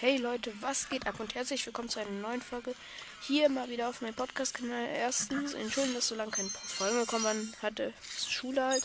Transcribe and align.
Hey 0.00 0.16
Leute, 0.16 0.50
was 0.62 0.88
geht 0.88 1.06
ab 1.06 1.20
und 1.20 1.34
herzlich 1.34 1.66
willkommen 1.66 1.90
zu 1.90 2.00
einer 2.00 2.08
neuen 2.08 2.40
Folge. 2.40 2.74
Hier 3.20 3.50
mal 3.50 3.68
wieder 3.68 3.86
auf 3.86 4.00
meinem 4.00 4.14
Podcast-Kanal. 4.14 4.88
Erstens, 4.96 5.52
entschuldigen, 5.52 5.94
dass 5.94 6.08
so 6.08 6.14
lange 6.14 6.30
keine 6.30 6.48
Folgen 6.48 7.00
gekommen 7.00 7.24
waren. 7.24 7.54
Hatte 7.60 7.92
Schule 8.26 8.64
halt. 8.64 8.82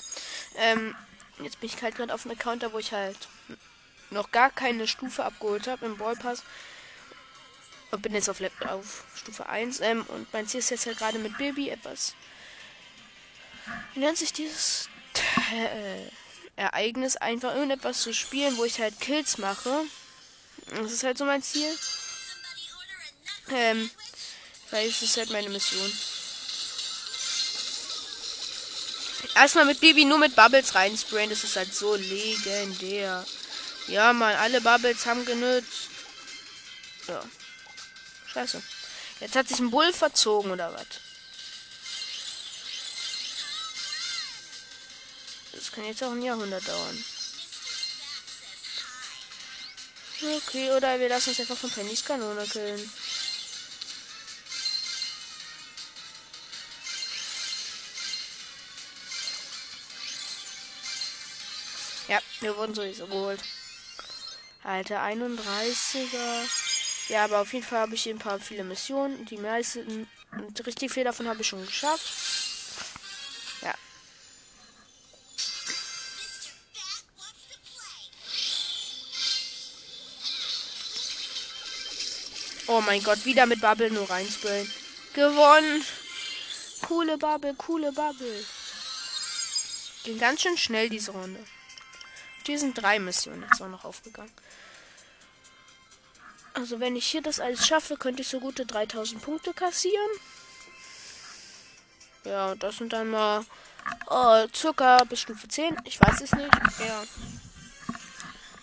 Ähm, 0.58 0.94
jetzt 1.42 1.62
bin 1.62 1.70
ich 1.70 1.82
halt 1.82 1.96
gerade 1.96 2.14
auf 2.14 2.26
einem 2.26 2.38
Account, 2.38 2.70
wo 2.70 2.80
ich 2.80 2.92
halt 2.92 3.30
noch 4.10 4.30
gar 4.34 4.50
keine 4.50 4.90
Stufe 4.90 5.24
abgeholt 5.24 5.68
habe 5.68 5.86
im 5.86 5.98
Ballpass. 5.98 6.44
Und 7.92 8.02
bin 8.02 8.14
jetzt 8.14 8.30
auf, 8.30 8.42
auf 8.68 9.06
Stufe 9.16 9.48
1. 9.48 9.80
Ähm, 9.80 10.06
und 10.10 10.34
mein 10.34 10.50
Ziel 10.50 10.60
ist 10.60 10.70
jetzt 10.70 10.86
halt 10.86 10.98
gerade 10.98 11.20
mit 11.20 11.38
Baby 11.38 11.70
etwas. 11.70 12.14
Wie 13.94 14.02
nennt 14.02 14.18
sich 14.18 14.34
dieses 14.34 14.90
äh, 15.54 16.10
Ereignis? 16.58 17.16
Einfach 17.16 17.54
irgendetwas 17.54 18.02
zu 18.02 18.14
spielen, 18.14 18.58
wo 18.58 18.66
ich 18.66 18.82
halt 18.82 19.00
Kills 19.00 19.38
mache. 19.38 19.86
Das 20.68 20.92
ist 20.92 21.04
halt 21.04 21.18
so 21.18 21.26
mein 21.26 21.44
Ziel. 21.44 21.72
Ähm, 23.50 23.90
weil 24.72 24.88
es 24.88 25.02
ist 25.02 25.18
halt 25.18 25.30
meine 25.30 25.50
Mission. 25.50 25.92
Erstmal 29.36 29.66
mit 29.66 29.82
Baby 29.82 30.06
nur 30.06 30.18
mit 30.18 30.36
Bubbles 30.36 30.76
reinsprayen, 30.76 31.30
das 31.30 31.44
ist 31.44 31.56
halt 31.56 31.74
so 31.74 31.96
legendär. 31.96 33.26
Ja, 33.88 34.14
man, 34.14 34.36
alle 34.36 34.62
Bubbles 34.62 35.06
haben 35.06 35.26
genützt. 35.26 35.90
Ja. 37.08 37.24
Scheiße. 38.28 38.62
Jetzt 39.20 39.36
hat 39.36 39.48
sich 39.48 39.60
ein 39.60 39.72
Bull 39.72 39.94
verzogen 39.94 40.52
oder 40.52 40.74
was? 40.74 40.86
Das 45.54 45.72
kann 45.72 45.86
jetzt 45.86 46.04
auch 46.04 46.12
ein 46.12 46.22
Jahrhundert 46.22 46.68
dauern. 46.68 47.06
Okay, 50.22 50.72
oder 50.72 51.00
wir 51.00 51.10
lassen 51.10 51.30
uns 51.30 51.40
einfach 51.40 51.58
von 51.58 51.70
Pennys 51.70 52.06
Kanone 52.06 52.46
killen. 52.46 52.90
Ja, 62.08 62.20
wir 62.40 62.56
wurden 62.56 62.74
sowieso 62.74 63.08
geholt. 63.08 63.42
Alter, 64.64 65.02
31er. 65.02 66.48
Ja, 67.10 67.26
aber 67.26 67.42
auf 67.42 67.54
jeden 67.54 67.66
Fall 67.66 67.80
habe 67.80 67.96
ich 67.96 68.08
ein 68.08 68.18
paar 68.18 68.40
viele 68.40 68.64
Missionen. 68.64 69.26
Die 69.26 69.38
meisten, 69.38 70.08
richtig 70.66 70.92
viel 70.92 71.04
davon 71.04 71.28
habe 71.28 71.42
ich 71.42 71.48
schon 71.48 71.66
geschafft. 71.66 72.25
Oh 82.78 82.82
mein 82.82 83.02
Gott, 83.02 83.24
wieder 83.24 83.46
mit 83.46 83.62
Bubble 83.62 83.90
nur 83.90 84.10
reinsprayen. 84.10 84.70
Gewonnen. 85.14 85.82
Coole 86.82 87.18
Bubble, 87.18 87.54
coole 87.54 87.94
Bubble. 87.94 88.46
Ging 90.04 90.20
ganz 90.20 90.42
schön 90.42 90.58
schnell 90.58 90.90
diese 90.90 91.12
Runde. 91.12 91.40
Hier 92.46 92.60
sind 92.60 92.74
drei 92.74 93.00
Missionen 93.00 93.44
jetzt 93.44 93.62
auch 93.62 93.70
noch 93.70 93.86
aufgegangen. 93.86 94.34
Also 96.54 96.82
wenn 96.82 96.98
ich 96.98 97.08
hier 97.08 97.22
das 97.22 97.40
alles 97.40 97.66
schaffe, 97.66 97.96
könnte 97.96 98.24
ich 98.24 98.28
so 98.28 98.42
gute 98.42 98.66
3000 98.66 99.22
Punkte 99.22 99.54
kassieren. 99.54 100.12
Ja, 102.26 102.56
das 102.56 102.76
sind 102.76 102.92
dann 102.92 103.10
mal 103.10 103.46
oh, 104.08 104.46
circa 104.54 105.02
bis 105.06 105.22
Stufe 105.22 105.48
10. 105.48 105.78
Ich 105.86 106.02
weiß 106.02 106.20
es 106.20 106.34
nicht. 106.34 106.54
Ja. 106.86 107.04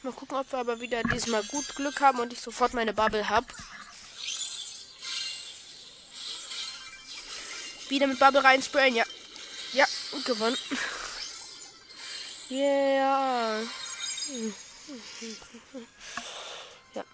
Mal 0.02 0.12
gucken, 0.12 0.36
ob 0.36 0.52
wir 0.52 0.58
aber 0.58 0.80
wieder 0.80 1.02
diesmal 1.02 1.42
gut 1.44 1.74
Glück 1.76 2.02
haben 2.02 2.18
und 2.18 2.34
ich 2.34 2.42
sofort 2.42 2.74
meine 2.74 2.92
Bubble 2.92 3.30
habe. 3.30 3.46
Wieder 7.92 8.06
mit 8.06 8.18
Bubble 8.18 8.42
reinsprayen. 8.42 8.96
Ja. 8.96 9.04
Ja, 9.74 9.86
gewonnen. 10.24 10.56
Yeah. 12.48 13.60
Ja. 16.94 17.04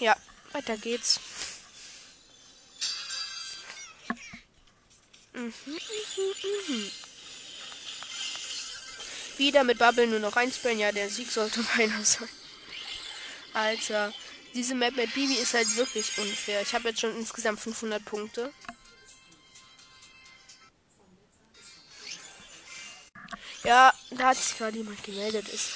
Ja, 0.00 0.16
weiter 0.50 0.76
geht's. 0.76 1.20
Wieder 9.36 9.62
mit 9.62 9.78
Bubble 9.78 10.08
nur 10.08 10.18
noch 10.18 10.34
reinsprayen. 10.34 10.80
Ja, 10.80 10.90
der 10.90 11.08
Sieg 11.08 11.30
sollte 11.30 11.64
meiner 11.76 12.04
sein. 12.04 12.28
Alter, 13.58 14.14
diese 14.54 14.74
Map 14.76 14.96
mit 14.96 15.12
Bibi 15.14 15.34
ist 15.34 15.54
halt 15.54 15.76
wirklich 15.76 16.16
unfair. 16.18 16.62
Ich 16.62 16.74
habe 16.74 16.90
jetzt 16.90 17.00
schon 17.00 17.16
insgesamt 17.16 17.58
500 17.58 18.04
Punkte. 18.04 18.52
Ja, 23.64 23.92
da 24.12 24.28
hat 24.28 24.36
sich 24.36 24.56
gerade 24.56 24.76
jemand 24.76 25.02
gemeldet. 25.02 25.48
Ist 25.48 25.72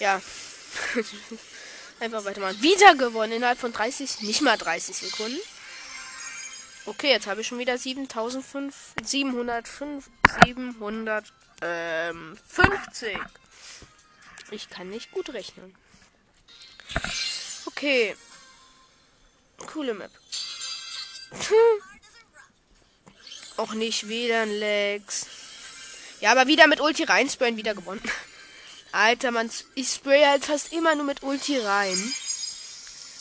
ja 0.00 0.20
einfach 2.00 2.24
weitermachen. 2.24 2.60
Wieder 2.60 2.96
gewonnen 2.96 3.34
innerhalb 3.34 3.60
von 3.60 3.72
30, 3.72 4.22
nicht 4.22 4.42
mal 4.42 4.58
30 4.58 4.96
Sekunden. 4.96 5.38
Okay, 6.86 7.12
jetzt 7.12 7.28
habe 7.28 7.42
ich 7.42 7.46
schon 7.46 7.60
wieder 7.60 7.78
7005, 7.78 8.74
705, 9.04 10.10
750. 10.44 13.16
Ich 14.50 14.68
kann 14.68 14.90
nicht 14.90 15.12
gut 15.12 15.32
rechnen. 15.32 15.76
Okay. 17.66 18.16
Coole 19.66 19.94
Map. 19.94 20.10
Auch 23.56 23.72
nicht 23.74 24.08
wieder 24.08 24.42
ein 24.42 24.50
Lex. 24.58 25.26
Ja, 26.20 26.32
aber 26.32 26.46
wieder 26.46 26.66
mit 26.66 26.80
Ulti 26.80 27.04
reinsprayen, 27.04 27.56
wieder 27.56 27.74
gewonnen. 27.74 28.02
Alter, 28.92 29.30
man, 29.30 29.50
ich 29.74 29.88
spray 29.88 30.24
halt 30.24 30.44
fast 30.44 30.72
immer 30.72 30.94
nur 30.94 31.04
mit 31.04 31.22
Ulti 31.22 31.58
rein. 31.58 32.14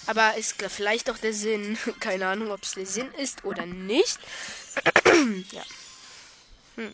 Aber 0.08 0.36
ist 0.38 0.56
vielleicht 0.70 1.10
auch 1.10 1.18
der 1.18 1.34
Sinn. 1.34 1.78
Keine 2.00 2.28
Ahnung, 2.28 2.52
ob 2.52 2.64
es 2.64 2.72
der 2.72 2.86
Sinn 2.86 3.14
ist 3.14 3.46
oder 3.46 3.66
nicht. 3.66 4.18
ja. 5.52 5.64
Hm. 6.76 6.94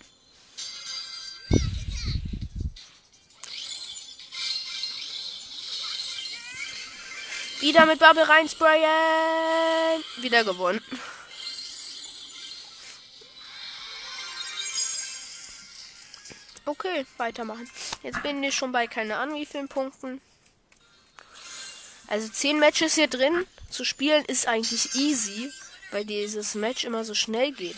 Wieder 7.66 7.88
mit 7.88 7.98
Bubble 7.98 8.30
reinsprayen. 8.30 10.04
Wieder 10.18 10.44
gewonnen. 10.44 10.80
Okay, 16.64 17.08
weitermachen. 17.18 17.68
Jetzt 18.04 18.22
bin 18.22 18.44
ich 18.44 18.54
schon 18.54 18.72
bei 18.72 18.86
keine 18.86 19.18
Ahnung 19.18 19.40
wie 19.40 19.48
vielen 19.48 19.68
Punkten. 19.68 20.22
Also 22.06 22.28
10 22.28 22.60
Matches 22.60 22.94
hier 22.94 23.08
drin 23.08 23.48
zu 23.72 23.84
spielen 23.84 24.24
ist 24.26 24.48
eigentlich 24.48 24.94
easy, 24.94 25.52
weil 25.90 26.06
dieses 26.06 26.54
Match 26.54 26.84
immer 26.84 27.04
so 27.04 27.16
schnell 27.16 27.52
geht. 27.52 27.78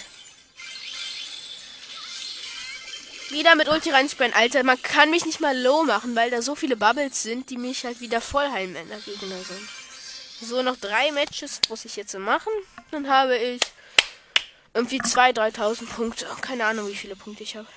Wieder 3.30 3.56
mit 3.56 3.68
Ulti 3.68 3.90
reinsprayen. 3.90 4.34
Alter, 4.34 4.64
man 4.64 4.82
kann 4.82 5.10
mich 5.10 5.26
nicht 5.26 5.42
mal 5.42 5.58
low 5.58 5.84
machen, 5.84 6.16
weil 6.16 6.30
da 6.30 6.42
so 6.42 6.56
viele 6.56 6.78
Bubbles 6.78 7.24
sind, 7.24 7.50
die 7.50 7.58
mich 7.58 7.84
halt 7.84 8.00
wieder 8.00 8.22
voll 8.22 8.50
heilen, 8.50 8.74
wenn 8.74 8.90
da 8.90 8.98
Gegner 9.00 9.38
sind. 9.44 9.68
So, 10.40 10.62
noch 10.62 10.78
drei 10.78 11.12
Matches 11.12 11.62
muss 11.70 11.86
ich 11.86 11.96
jetzt 11.96 12.18
machen. 12.18 12.52
Dann 12.92 13.10
habe 13.10 13.38
ich 13.38 13.62
irgendwie 14.74 15.02
2.000, 15.02 15.56
3.000 15.56 15.88
Punkte. 15.88 16.28
Keine 16.42 16.66
Ahnung, 16.66 16.88
wie 16.88 16.96
viele 16.96 17.16
Punkte 17.16 17.44
ich 17.44 17.56
habe. 17.56 17.68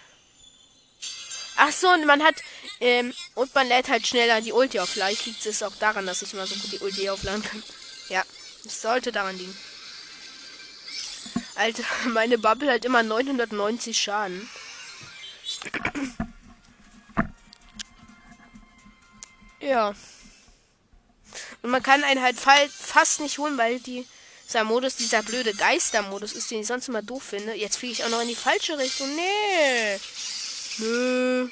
Ach 1.56 1.72
so, 1.72 1.88
und 1.88 2.06
man 2.06 2.22
hat, 2.22 2.36
ähm, 2.80 3.12
und 3.34 3.54
man 3.54 3.68
lädt 3.68 3.88
halt 3.88 4.06
schneller 4.06 4.40
die 4.40 4.52
Ulti 4.52 4.78
auf. 4.78 4.90
Vielleicht 4.90 5.26
liegt 5.26 5.44
es 5.46 5.62
auch 5.62 5.74
daran, 5.76 6.06
dass 6.06 6.22
ich 6.22 6.32
immer 6.32 6.46
so 6.46 6.54
gut 6.54 6.72
die 6.72 6.78
Ulti 6.78 7.08
aufladen 7.08 7.42
kann. 7.42 7.62
Ja, 8.08 8.22
es 8.64 8.82
sollte 8.82 9.12
daran 9.12 9.36
liegen. 9.36 9.56
Alter, 11.54 11.84
meine 12.08 12.38
Bubble 12.38 12.72
hat 12.72 12.84
immer 12.84 13.02
990 13.02 13.98
Schaden. 13.98 14.48
Ja. 19.60 19.94
Und 21.62 21.70
man 21.70 21.82
kann 21.82 22.04
einen 22.04 22.22
halt 22.22 22.38
fast 22.38 23.20
nicht 23.20 23.38
holen, 23.38 23.58
weil 23.58 23.80
die, 23.80 24.06
dieser 24.46 24.64
Modus, 24.64 24.96
dieser 24.96 25.22
blöde 25.22 25.54
Geistermodus 25.54 26.32
ist, 26.32 26.50
den 26.50 26.60
ich 26.60 26.66
sonst 26.66 26.88
immer 26.88 27.02
doof 27.02 27.22
finde. 27.22 27.54
Jetzt 27.54 27.76
fliege 27.76 27.92
ich 27.92 28.04
auch 28.04 28.08
noch 28.08 28.22
in 28.22 28.28
die 28.28 28.34
falsche 28.34 28.78
Richtung. 28.78 29.14
Nee. 29.14 30.00
Nö. 30.78 31.48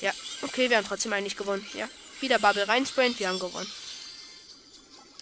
Ja, 0.00 0.12
okay, 0.42 0.70
wir 0.70 0.78
haben 0.78 0.86
trotzdem 0.86 1.12
eigentlich 1.12 1.36
gewonnen. 1.36 1.66
Ja. 1.74 1.88
Wieder 2.20 2.38
Bubble 2.38 2.66
reinsprayen, 2.66 3.18
wir 3.18 3.28
haben 3.28 3.38
gewonnen. 3.38 3.70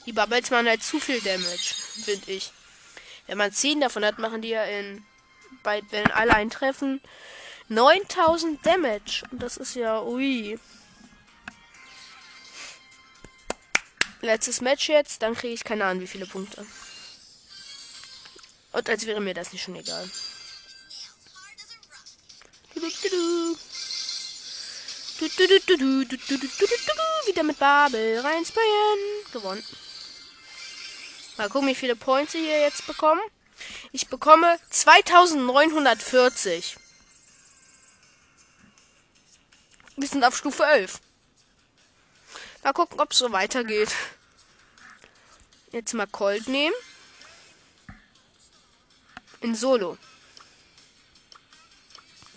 Die 0.06 0.12
Bubbles 0.12 0.50
machen 0.50 0.69
halt 0.69 0.82
zu 0.82 1.00
viel 1.00 1.20
Damage, 1.20 1.75
finde 2.05 2.32
ich. 2.32 2.52
Wenn 3.26 3.38
man 3.38 3.52
10 3.52 3.81
davon 3.81 4.05
hat, 4.05 4.19
machen 4.19 4.43
die 4.43 4.50
ja 4.50 4.64
in 4.64 5.05
bei, 5.62 5.82
wenn 5.91 6.11
alle 6.11 6.35
eintreffen, 6.35 7.00
9000 7.69 8.64
Damage. 8.64 9.23
Und 9.31 9.43
das 9.43 9.56
ist 9.56 9.75
ja, 9.75 10.02
ui. 10.02 10.58
Letztes 14.25 14.61
Match 14.62 14.88
jetzt, 14.88 15.21
dann 15.21 15.35
kriege 15.35 15.53
ich 15.53 15.65
keine 15.65 15.85
Ahnung, 15.85 16.03
wie 16.03 16.06
viele 16.06 16.25
Punkte. 16.25 16.67
Und 18.73 18.88
als 18.88 19.05
wäre 19.05 19.21
mir 19.21 19.35
das 19.35 19.53
nicht 19.53 19.62
schon 19.62 19.76
egal. 19.76 20.11
Wieder 27.26 27.43
mit 27.43 27.59
Babel 27.59 28.21
reinsprayen. 28.21 28.99
Gewonnen. 29.31 29.62
Mal 31.37 31.50
gucken, 31.50 31.69
wie 31.69 31.75
viele 31.75 31.94
Points 31.94 32.32
ich 32.32 32.41
hier 32.41 32.62
jetzt 32.62 32.87
bekommen. 32.87 33.20
Ich 33.93 34.09
bekomme 34.09 34.59
2940. 34.70 36.79
Wir 39.97 40.09
sind 40.09 40.25
auf 40.25 40.35
Stufe 40.35 40.65
11. 40.65 40.99
Mal 42.65 42.73
gucken, 42.73 42.99
ob 42.99 43.13
es 43.13 43.19
so 43.19 43.31
weitergeht. 43.31 43.95
Jetzt 45.71 45.93
mal 45.93 46.07
Colt 46.07 46.49
nehmen. 46.49 46.75
In 49.43 49.55
Solo. 49.55 49.99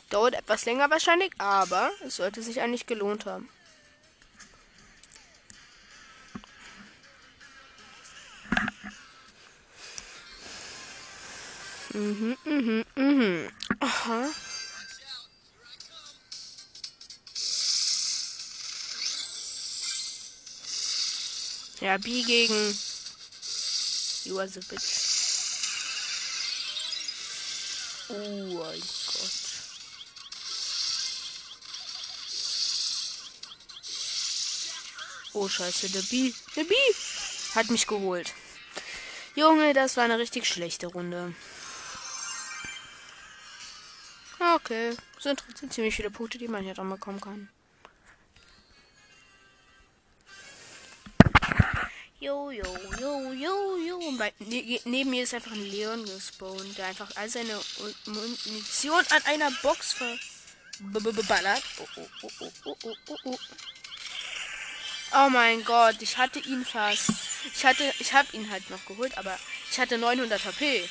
Dauert 0.10 0.34
etwas 0.34 0.66
länger 0.66 0.90
wahrscheinlich, 0.90 1.32
aber 1.38 1.92
es 2.06 2.18
sollte 2.18 2.42
sich 2.42 2.60
eigentlich 2.60 2.86
gelohnt 2.86 3.26
haben. 3.26 3.48
Mhm, 11.94 12.38
mhm. 12.44 12.86
Ja, 21.88 21.96
B 21.98 22.22
gegen 22.22 22.78
You 24.26 24.40
are 24.40 24.48
the 24.50 24.60
bitch. 24.60 24.84
Oh 28.10 28.14
mein 28.14 28.82
Gott. 28.82 29.32
Oh 35.32 35.48
scheiße, 35.48 35.90
der 35.92 36.02
B. 36.02 36.34
Der 36.58 36.66
B 36.66 36.76
hat 37.56 37.70
mich 37.70 37.88
geholt. 37.88 38.34
Junge, 39.36 39.74
das 39.74 39.96
war 39.96 40.04
eine 40.04 40.20
richtig 40.20 40.46
schlechte 40.46 40.88
Runde. 40.88 41.34
Okay, 44.56 44.94
sind 45.22 45.40
trotzdem 45.40 45.72
ziemlich 45.72 45.96
viele 45.96 46.12
Punkte, 46.12 46.38
die 46.38 46.50
man 46.50 46.66
hier 46.66 46.74
dran 46.74 46.90
bekommen 46.90 47.22
kann. 47.22 47.50
Jo, 52.28 52.52
jo, 52.52 52.66
jo, 53.00 53.32
jo, 53.32 53.78
jo. 53.78 54.00
Ne, 54.40 54.82
neben 54.84 55.10
mir 55.12 55.24
ist 55.24 55.34
einfach 55.34 55.54
ein 55.54 55.64
Leon 55.64 56.04
gespawnt, 56.04 56.78
der 56.78 56.88
einfach 56.88 57.10
all 57.16 57.30
seine 57.30 57.58
Munition 58.06 59.06
an 59.12 59.24
einer 59.24 59.50
Box 59.62 59.94
verballert. 59.94 61.64
Oh, 61.80 61.88
oh, 61.96 62.08
oh, 62.24 62.30
oh, 62.42 62.52
oh, 62.66 62.78
oh, 62.84 62.96
oh, 63.08 63.18
oh. 63.24 63.40
Oh 65.14 65.30
mein 65.30 65.64
Gott, 65.64 66.02
ich 66.02 66.18
hatte 66.18 66.40
ihn 66.40 66.66
fast. 66.66 67.12
Ich 67.56 67.66
hatte, 67.66 67.94
ich 67.98 68.12
habe 68.12 68.28
ihn 68.36 68.52
halt 68.52 68.70
noch 68.70 68.86
geholt, 68.86 69.18
aber 69.18 69.40
ich 69.72 69.80
hatte 69.80 69.98
900 69.98 70.44
HP. 70.44 70.90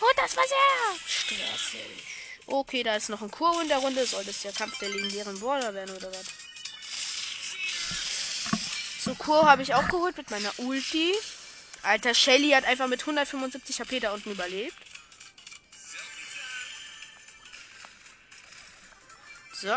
Oh, 0.00 0.12
das 0.16 0.38
war 0.38 0.44
sehr 0.48 1.06
stressig. 1.06 2.02
Okay, 2.46 2.82
da 2.82 2.96
ist 2.96 3.10
noch 3.10 3.20
ein 3.20 3.30
Kur 3.30 3.60
in 3.60 3.68
der 3.68 3.78
Runde. 3.78 4.06
Soll 4.06 4.24
das 4.24 4.40
der 4.40 4.52
Kampf 4.52 4.78
der 4.78 4.88
legendären 4.88 5.38
Border 5.38 5.74
werden 5.74 5.94
oder 5.94 6.10
was? 6.10 6.45
Kur 9.18 9.48
habe 9.48 9.62
ich 9.62 9.74
auch 9.74 9.88
geholt 9.88 10.16
mit 10.16 10.30
meiner 10.30 10.52
Ulti. 10.58 11.12
Alter, 11.82 12.14
Shelly 12.14 12.50
hat 12.50 12.64
einfach 12.64 12.88
mit 12.88 13.00
175 13.00 13.80
HP 13.80 14.00
da 14.00 14.12
unten 14.12 14.30
überlebt. 14.32 14.76
So. 19.52 19.76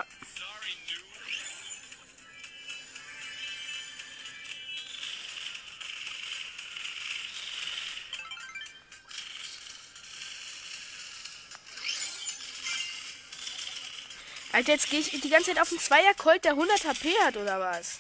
Alter, 14.52 14.74
jetzt 14.74 14.90
gehe 14.90 15.00
ich 15.00 15.22
die 15.22 15.30
ganze 15.30 15.52
Zeit 15.52 15.62
auf 15.62 15.70
den 15.70 15.80
Zweier 15.80 16.14
Colt, 16.16 16.44
der 16.44 16.52
100 16.52 16.84
HP 16.86 17.14
hat, 17.24 17.38
oder 17.38 17.60
was? 17.60 17.98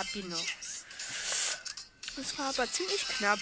Hab 0.00 0.16
ihn 0.16 0.30
noch. 0.30 0.46
Das 2.16 2.38
war 2.38 2.48
aber 2.48 2.72
ziemlich 2.72 3.06
knapp. 3.06 3.38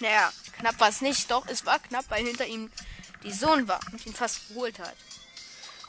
Naja, 0.00 0.32
knapp 0.58 0.80
war 0.80 0.88
es 0.88 1.02
nicht. 1.02 1.30
Doch, 1.30 1.46
es 1.46 1.66
war 1.66 1.78
knapp, 1.78 2.06
weil 2.08 2.24
hinter 2.24 2.46
ihm 2.46 2.72
die 3.22 3.32
Sohn 3.32 3.68
war 3.68 3.80
und 3.92 4.06
ihn 4.06 4.14
fast 4.14 4.48
geholt 4.48 4.78
hat. 4.78 4.96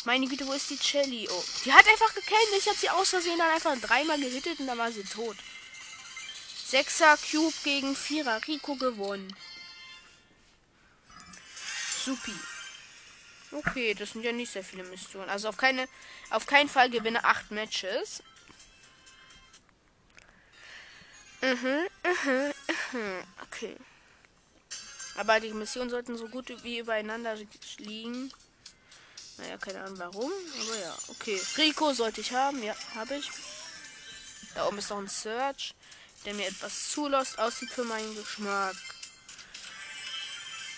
Meine 0.04 0.28
Güte, 0.28 0.46
wo 0.46 0.52
ist 0.52 0.70
die 0.70 0.78
Shelly? 0.78 1.30
Oh, 1.32 1.44
die 1.64 1.72
hat 1.72 1.88
einfach 1.88 2.14
gekämpft. 2.14 2.56
Ich 2.58 2.68
habe 2.68 2.78
sie 2.78 2.90
aus 2.90 3.12
Versehen 3.12 3.40
dann 3.40 3.52
einfach 3.52 3.80
dreimal 3.80 4.20
gehittet 4.20 4.60
und 4.60 4.68
dann 4.68 4.78
war 4.78 4.92
sie 4.92 5.06
tot. 5.06 5.38
Sechser 6.68 7.18
Cube 7.32 7.56
gegen 7.64 7.96
Vierer. 7.96 8.46
Rico 8.46 8.76
gewonnen. 8.76 9.34
Supi. 12.04 12.36
Okay, 13.54 13.94
das 13.94 14.12
sind 14.12 14.26
ja 14.26 14.34
nicht 14.34 14.52
sehr 14.52 14.66
viele 14.66 14.84
Missionen. 14.84 15.30
Also 15.30 15.48
auf 15.48 15.56
keine, 15.56 15.88
auf 16.32 16.46
keinen 16.48 16.68
Fall 16.68 16.90
gewinne 16.90 17.24
acht 17.24 17.50
Matches. 17.52 18.22
Mhm, 21.46 21.88
mhm, 22.04 22.54
mhm. 22.92 23.24
Okay. 23.44 23.76
Aber 25.16 25.40
die 25.40 25.54
Missionen 25.54 25.92
sollten 25.92 26.18
so 26.18 26.28
gut 26.28 26.52
wie 26.64 26.80
übereinander 26.80 27.36
liegen. 27.78 28.32
Naja, 29.38 29.58
keine 29.58 29.84
Ahnung 29.84 30.00
warum. 30.00 30.32
Aber 30.62 30.78
ja, 30.80 30.98
okay. 31.10 31.40
Rico 31.58 31.94
sollte 31.94 32.22
ich 32.22 32.32
haben. 32.32 32.64
Ja, 32.64 32.76
habe 32.96 33.18
ich. 33.18 33.30
Da 34.56 34.68
oben 34.68 34.80
ist 34.80 34.90
noch 34.90 34.98
ein 34.98 35.08
Search, 35.08 35.76
der 36.26 36.34
mir 36.34 36.48
etwas 36.48 36.90
zu 36.90 37.08
lost 37.08 37.38
aussieht 37.38 37.70
für 37.70 37.84
meinen 37.84 38.16
Geschmack. 38.16 38.76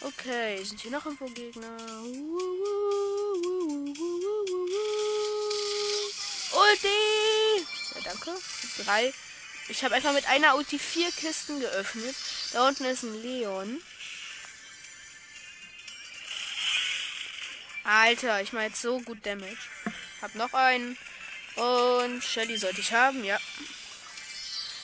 Okay, 0.01 0.63
sind 0.63 0.81
hier 0.81 0.91
noch 0.91 1.05
irgendwo 1.05 1.25
Gegner? 1.27 1.77
Ulti! 6.51 7.65
Ja, 7.95 8.01
danke. 8.03 8.35
Drei 8.83 9.13
ich 9.69 9.83
habe 9.83 9.95
einfach 9.95 10.13
mit 10.13 10.27
einer 10.27 10.55
Ulti 10.55 10.79
vier 10.79 11.11
Kisten 11.11 11.59
geöffnet. 11.59 12.15
Da 12.53 12.67
unten 12.67 12.85
ist 12.85 13.03
ein 13.03 13.21
Leon. 13.21 13.81
Alter, 17.83 18.41
ich 18.41 18.53
mache 18.53 18.65
jetzt 18.65 18.81
so 18.81 18.99
gut 18.99 19.25
Damage. 19.25 19.57
Hab 20.21 20.35
noch 20.35 20.53
einen. 20.53 20.97
Und 21.55 22.23
Shelly 22.23 22.57
sollte 22.57 22.81
ich 22.81 22.91
haben, 22.91 23.23
ja. 23.23 23.39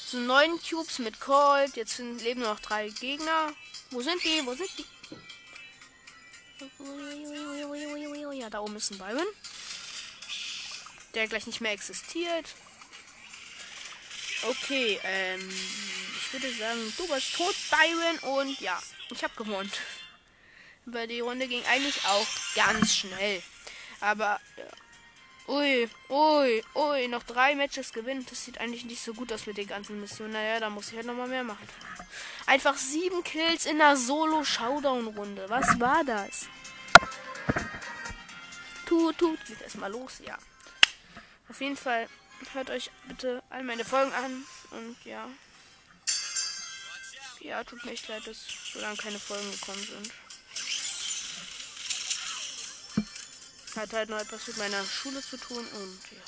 So 0.07 0.17
neun 0.17 0.59
Cubes 0.61 0.99
mit 0.99 1.19
Colt. 1.19 1.75
Jetzt 1.75 1.99
leben 1.99 2.41
nur 2.41 2.53
noch 2.53 2.59
drei 2.59 2.89
Gegner. 2.89 3.53
Wo 3.91 4.01
sind 4.01 4.23
die? 4.23 4.45
Wo 4.45 4.55
sind 4.55 4.69
die? 4.77 4.85
Ja, 8.39 8.49
da 8.49 8.59
oben 8.59 8.75
ist 8.75 8.91
ein 8.91 8.97
Byron. 8.97 9.27
Der 11.13 11.27
gleich 11.27 11.45
nicht 11.45 11.61
mehr 11.61 11.73
existiert. 11.73 12.47
Okay, 14.49 14.99
ähm, 15.03 15.49
ich 15.49 16.33
würde 16.33 16.53
sagen, 16.53 16.93
du 16.97 17.09
warst 17.09 17.35
tot, 17.35 17.55
Byron, 17.69 18.35
und 18.35 18.59
ja, 18.59 18.81
ich 19.09 19.23
habe 19.23 19.33
gewonnen. 19.35 19.71
Weil 20.85 21.07
die 21.07 21.21
Runde 21.21 21.47
ging 21.47 21.63
eigentlich 21.65 22.03
auch 22.05 22.27
ganz 22.55 22.95
schnell. 22.95 23.41
Aber, 24.01 24.41
ja. 24.57 24.65
Ui, 25.45 25.89
ui, 26.09 26.63
ui, 26.73 27.07
noch 27.09 27.23
drei 27.23 27.53
Matches 27.55 27.91
gewinnen. 27.91 28.25
Das 28.29 28.45
sieht 28.45 28.59
eigentlich 28.59 28.85
nicht 28.85 29.01
so 29.01 29.13
gut 29.13 29.31
aus 29.33 29.45
mit 29.45 29.57
den 29.57 29.67
ganzen 29.67 29.99
Missionen. 29.99 30.33
Naja, 30.33 30.59
da 30.61 30.69
muss 30.69 30.89
ich 30.89 30.95
halt 30.95 31.05
nochmal 31.05 31.27
mehr 31.27 31.43
machen. 31.43 31.67
Einfach 32.45 32.77
sieben 32.77 33.23
Kills 33.23 33.65
in 33.65 33.81
einer 33.81 33.97
Solo-Showdown-Runde. 33.97 35.49
Was 35.49 35.79
war 35.79 36.03
das? 36.05 36.47
Tut, 38.85 39.17
tut, 39.17 39.45
geht 39.45 39.61
erstmal 39.61 39.91
los, 39.91 40.21
ja. 40.25 40.37
Auf 41.49 41.59
jeden 41.59 41.77
Fall 41.77 42.07
hört 42.53 42.69
euch 42.69 42.89
bitte 43.07 43.43
all 43.49 43.63
meine 43.63 43.85
Folgen 43.85 44.13
an 44.13 44.43
und 44.71 44.97
ja. 45.05 45.29
Ja, 47.39 47.63
tut 47.63 47.83
mir 47.83 47.91
echt 47.91 48.07
leid, 48.07 48.25
dass 48.25 48.37
so 48.73 48.79
lange 48.79 48.97
keine 48.97 49.19
Folgen 49.19 49.51
gekommen 49.51 49.83
sind. 49.83 50.11
Hat 53.75 53.91
halt 53.93 54.09
noch 54.09 54.19
etwas 54.19 54.47
mit 54.47 54.57
meiner 54.57 54.83
Schule 54.85 55.21
zu 55.21 55.37
tun 55.37 55.67
und 55.67 55.99
ja. 56.11 56.23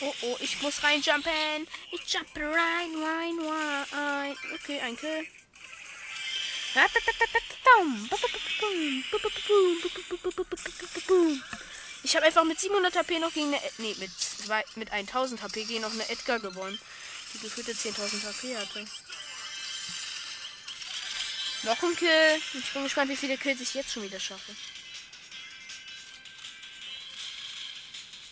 Oh, 0.00 0.14
oh, 0.22 0.36
ich 0.40 0.62
muss 0.62 0.82
reinjumpen. 0.82 1.66
Ich 1.90 2.12
jumpe 2.12 2.40
rein, 2.40 2.94
rein, 3.02 3.38
rein. 3.92 4.36
Okay, 4.54 4.80
ein 4.80 4.96
Kill. 4.96 5.26
Ich 12.02 12.16
habe 12.16 12.26
einfach 12.26 12.44
mit 12.44 12.58
700 12.58 12.96
HP 12.96 13.18
noch 13.18 13.32
gegen 13.32 13.48
eine... 13.48 13.60
Nee, 13.78 13.94
mit, 13.98 14.10
zwei, 14.18 14.64
mit 14.76 14.90
1000 14.90 15.42
HP 15.42 15.64
gegen 15.64 15.82
noch 15.82 15.92
eine 15.92 16.08
Edgar 16.08 16.38
gewonnen. 16.38 16.78
Die 17.34 17.38
gefühlte 17.40 17.72
10.000 17.72 18.24
HP 18.24 18.56
hatte. 18.56 18.86
Noch 21.64 21.82
ein 21.82 21.96
Kill. 21.96 22.40
Ich 22.54 22.72
bin 22.72 22.84
gespannt, 22.84 23.10
wie 23.10 23.16
viele 23.16 23.36
Kills 23.36 23.60
ich 23.60 23.74
jetzt 23.74 23.92
schon 23.92 24.04
wieder 24.04 24.20
schaffe. 24.20 24.54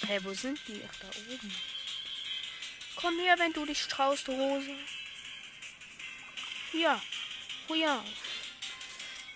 Hä, 0.02 0.06
hey, 0.06 0.24
wo 0.24 0.32
sind 0.32 0.60
die? 0.68 0.80
Ach, 0.88 0.96
da 1.00 1.08
oben. 1.08 1.54
Komm 2.94 3.18
her, 3.18 3.38
wenn 3.38 3.52
du 3.52 3.66
dich 3.66 3.86
traust, 3.88 4.28
Rose. 4.28 4.74
Ja. 6.72 7.02
Oh 7.68 7.74
ja. 7.74 8.04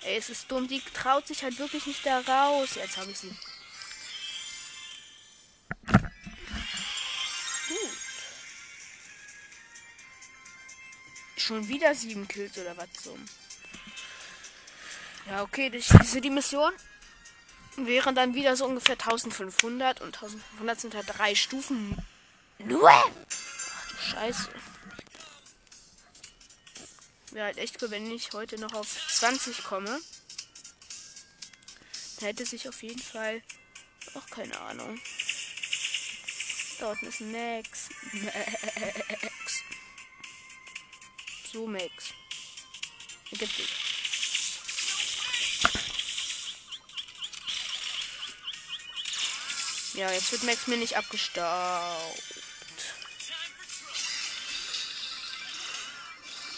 Ey, 0.03 0.17
es 0.17 0.31
ist 0.31 0.51
dumm. 0.51 0.67
Die 0.67 0.81
traut 0.95 1.27
sich 1.27 1.43
halt 1.43 1.59
wirklich 1.59 1.87
nicht 1.87 2.05
da 2.07 2.21
raus. 2.21 2.71
Jetzt 2.75 2.97
habe 2.97 3.11
ich 3.11 3.19
sie. 3.19 3.35
Gut. 7.69 7.91
Schon 11.37 11.69
wieder 11.69 11.95
sieben 11.95 12.27
Kills 12.29 12.57
oder 12.59 12.77
was 12.77 12.89
so. 13.03 13.17
Ja, 15.27 15.43
okay, 15.43 15.71
das, 15.71 15.87
diese 16.01 16.21
die 16.21 16.31
Mission 16.31 16.73
wären 17.77 18.15
dann 18.15 18.35
wieder 18.35 18.57
so 18.57 18.67
ungefähr 18.67 18.95
1500 18.95 20.01
und 20.01 20.15
1500 20.17 20.81
sind 20.81 20.95
halt 20.95 21.07
drei 21.09 21.35
Stufen. 21.35 21.97
Nur? 22.59 22.91
Ach 22.91 23.07
du 23.89 23.97
Scheiße. 23.97 24.49
Wäre 27.33 27.47
halt 27.47 27.59
echt 27.59 27.81
cool, 27.81 27.91
wenn 27.91 28.11
ich 28.11 28.33
heute 28.33 28.59
noch 28.59 28.73
auf 28.73 28.89
20 29.09 29.63
komme. 29.63 30.01
Dann 32.17 32.27
hätte 32.27 32.45
sich 32.45 32.69
auf 32.69 32.83
jeden 32.83 33.01
Fall. 33.01 33.43
Ach, 34.15 34.27
keine 34.31 34.59
Ahnung. 34.61 35.01
Unten 36.81 37.07
ist 37.07 37.21
Max. 37.21 37.89
Max. 38.13 39.65
So, 41.53 41.67
Max. 41.67 42.15
Gibt 43.31 43.43
es. 43.43 43.51
Ja, 49.95 50.11
jetzt 50.13 50.33
wird 50.33 50.45
Max 50.45 50.67
mir 50.67 50.79
nicht 50.79 50.97
abgestaubt. 50.97 52.23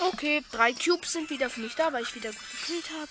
Okay, 0.09 0.43
drei 0.51 0.73
Cubes 0.73 1.13
sind 1.13 1.31
wieder 1.31 1.49
für 1.49 1.61
mich 1.61 1.75
da, 1.77 1.93
weil 1.93 2.03
ich 2.03 2.15
wieder 2.15 2.33
gut 2.33 2.51
gekillt 2.51 2.91
habe. 2.91 3.11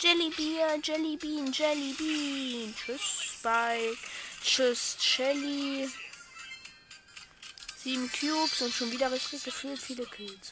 Jellybean, 0.00 0.82
Jellybean, 0.82 1.52
Jellybean. 1.52 2.74
Tschüss, 2.74 3.00
Spike. 3.00 3.96
Tschüss, 4.42 4.96
Shelly. 4.98 5.88
Sieben 7.76 8.10
Cubes 8.10 8.60
und 8.60 8.74
schon 8.74 8.90
wieder 8.90 9.12
richtig 9.12 9.44
gefühlt 9.44 9.80
viele 9.80 10.06
Kills. 10.06 10.50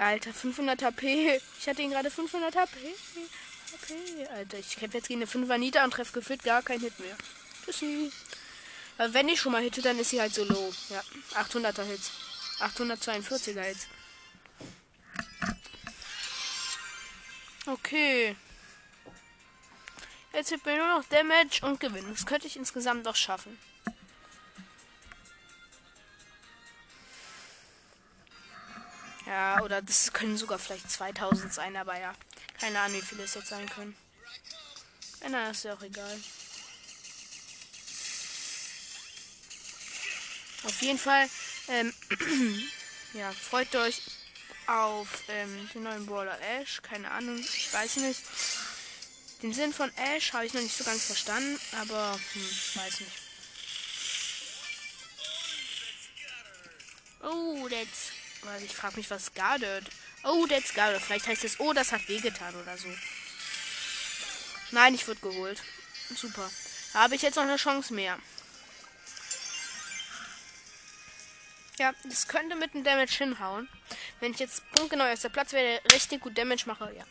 Alter, 0.00 0.32
500 0.32 0.82
HP. 0.82 1.40
Ich 1.60 1.68
hatte 1.68 1.82
ihn 1.82 1.90
gerade 1.90 2.10
500 2.10 2.56
HP. 2.56 2.94
HP. 3.72 4.26
Alter, 4.28 4.58
ich 4.58 4.76
kämpfe 4.76 4.96
jetzt 4.96 5.08
gegen 5.08 5.20
eine 5.20 5.30
5er 5.30 5.58
Nita 5.58 5.84
und 5.84 5.90
treffe 5.90 6.12
gefühlt 6.12 6.42
gar 6.42 6.62
keinen 6.62 6.80
Hit 6.80 6.98
mehr. 7.00 7.14
Tschüssi. 7.66 8.10
Aber 8.96 9.12
wenn 9.12 9.28
ich 9.28 9.38
schon 9.38 9.52
mal 9.52 9.60
hitte, 9.62 9.82
dann 9.82 9.98
ist 9.98 10.08
sie 10.08 10.20
halt 10.20 10.32
so 10.34 10.44
low. 10.44 10.72
Ja, 10.88 11.02
800er 11.34 11.82
Hits. 11.82 12.12
842er 12.60 13.60
Hits. 13.60 13.88
Okay. 17.66 18.36
Jetzt 20.32 20.48
hit 20.48 20.64
mir 20.64 20.78
nur 20.78 20.98
noch 20.98 21.04
Damage 21.04 21.60
und 21.60 21.78
Gewinn. 21.78 22.08
Das 22.10 22.24
könnte 22.24 22.46
ich 22.46 22.56
insgesamt 22.56 23.04
doch 23.04 23.16
schaffen. 23.16 23.58
Ja, 29.30 29.62
oder 29.62 29.80
das 29.80 30.12
können 30.12 30.36
sogar 30.36 30.58
vielleicht 30.58 30.90
2000 30.90 31.54
sein, 31.54 31.76
aber 31.76 31.96
ja. 31.96 32.12
Keine 32.58 32.80
Ahnung, 32.80 33.00
wie 33.00 33.06
viele 33.06 33.22
es 33.22 33.34
jetzt 33.34 33.46
sein 33.46 33.68
können. 33.68 33.96
Na, 35.28 35.50
ist 35.50 35.62
ja 35.62 35.74
auch 35.74 35.82
egal. 35.82 36.18
Auf 40.64 40.82
jeden 40.82 40.98
Fall, 40.98 41.30
ähm, 41.68 41.94
ja, 43.14 43.30
freut 43.30 43.72
euch 43.76 44.02
auf 44.66 45.08
ähm, 45.28 45.70
den 45.74 45.84
neuen 45.84 46.06
Brawler 46.06 46.38
Ash. 46.40 46.82
Keine 46.82 47.08
Ahnung, 47.12 47.38
ich 47.38 47.72
weiß 47.72 47.98
nicht. 47.98 48.20
Den 49.42 49.54
Sinn 49.54 49.72
von 49.72 49.94
Ash 49.96 50.32
habe 50.32 50.46
ich 50.46 50.54
noch 50.54 50.60
nicht 50.60 50.76
so 50.76 50.82
ganz 50.82 51.04
verstanden, 51.04 51.58
aber 51.80 52.18
hm, 52.32 52.50
weiß 52.74 53.00
nicht. 53.00 53.12
Oh, 57.22 57.68
that's 57.68 58.19
weil 58.42 58.62
ich 58.62 58.74
frage 58.74 58.96
mich, 58.96 59.10
was 59.10 59.32
guarded. 59.34 59.84
Oh, 60.22 60.46
that's 60.46 60.74
guarded. 60.74 61.00
Vielleicht 61.00 61.26
heißt 61.26 61.44
es, 61.44 61.60
oh, 61.60 61.72
das 61.72 61.92
hat 61.92 62.08
wehgetan 62.08 62.54
oder 62.54 62.76
so. 62.76 62.88
Nein, 64.70 64.94
ich 64.94 65.06
wurde 65.08 65.20
geholt. 65.20 65.62
Super. 66.14 66.50
Da 66.92 67.00
habe 67.00 67.14
ich 67.14 67.22
jetzt 67.22 67.36
noch 67.36 67.42
eine 67.42 67.56
Chance 67.56 67.94
mehr. 67.94 68.18
Ja, 71.78 71.94
das 72.04 72.28
könnte 72.28 72.56
mit 72.56 72.74
dem 72.74 72.84
Damage 72.84 73.14
hinhauen. 73.18 73.68
Wenn 74.20 74.32
ich 74.32 74.38
jetzt 74.38 74.70
punktgenau 74.72 75.04
aus 75.04 75.20
der 75.20 75.30
Platz 75.30 75.52
werde, 75.52 75.82
richtig 75.92 76.20
gut 76.20 76.36
Damage 76.36 76.64
mache, 76.66 76.92
ja. 76.94 77.04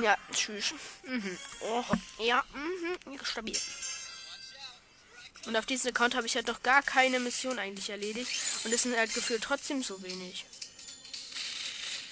Ja, 0.00 0.16
tschüss. 0.32 0.74
Mhm. 1.02 1.38
Oh, 1.60 1.84
ja, 2.18 2.44
mhm, 2.54 3.18
stabil. 3.24 3.56
Und 5.48 5.56
auf 5.56 5.64
diesem 5.64 5.88
Account 5.88 6.14
habe 6.14 6.26
ich 6.26 6.34
halt 6.34 6.46
noch 6.46 6.62
gar 6.62 6.82
keine 6.82 7.18
Mission 7.20 7.58
eigentlich 7.58 7.88
erledigt. 7.88 8.30
Und 8.64 8.74
es 8.74 8.82
sind 8.82 8.94
halt 8.94 9.14
gefühlt 9.14 9.42
trotzdem 9.42 9.82
so 9.82 10.02
wenig. 10.02 10.44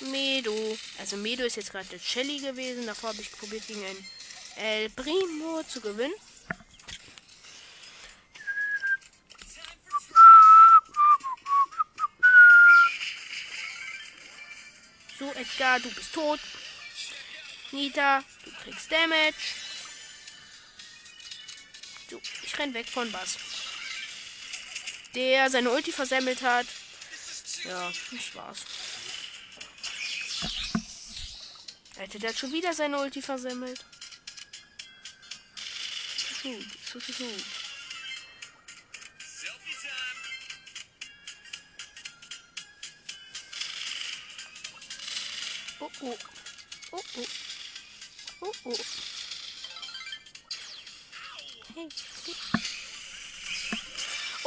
Medo. 0.00 0.78
Also 0.98 1.18
Medo 1.18 1.44
ist 1.44 1.56
jetzt 1.56 1.70
gerade 1.70 1.86
der 1.88 1.98
Shelly 1.98 2.38
gewesen. 2.38 2.86
Davor 2.86 3.10
habe 3.10 3.20
ich 3.20 3.30
probiert 3.30 3.66
gegen 3.66 3.84
ein 3.84 4.06
El 4.56 4.88
Primo 4.88 5.62
zu 5.68 5.82
gewinnen. 5.82 6.14
So, 15.18 15.30
Edgar, 15.32 15.80
du 15.80 15.90
bist 15.90 16.14
tot. 16.14 16.40
Nita, 17.70 18.24
du 18.46 18.50
kriegst 18.62 18.90
Damage. 18.90 19.65
Ich 22.58 22.74
weg 22.74 22.88
von 22.88 23.10
Bass. 23.12 23.36
Der 25.14 25.50
seine 25.50 25.70
Ulti 25.70 25.92
versemmelt 25.92 26.40
hat. 26.40 26.66
Ja, 27.64 27.92
das 28.10 28.34
war's. 28.34 28.58
Alter, 31.98 32.18
der 32.18 32.30
hat 32.30 32.38
schon 32.38 32.52
wieder 32.52 32.72
seine 32.72 32.98
Ulti 32.98 33.20
versemmelt. 33.20 33.84
Gut, 36.42 36.66
gut, 36.92 37.18
gut. 37.18 37.44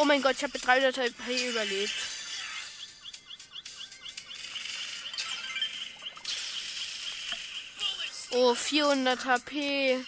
Mein 0.09 0.23
Gott, 0.23 0.37
ich 0.37 0.43
habe 0.43 0.53
mit 0.53 0.65
300 0.65 0.97
HP 0.97 1.49
überlebt. 1.49 1.93
Oh, 8.31 8.55
400 8.55 9.25
HP. 9.25 10.03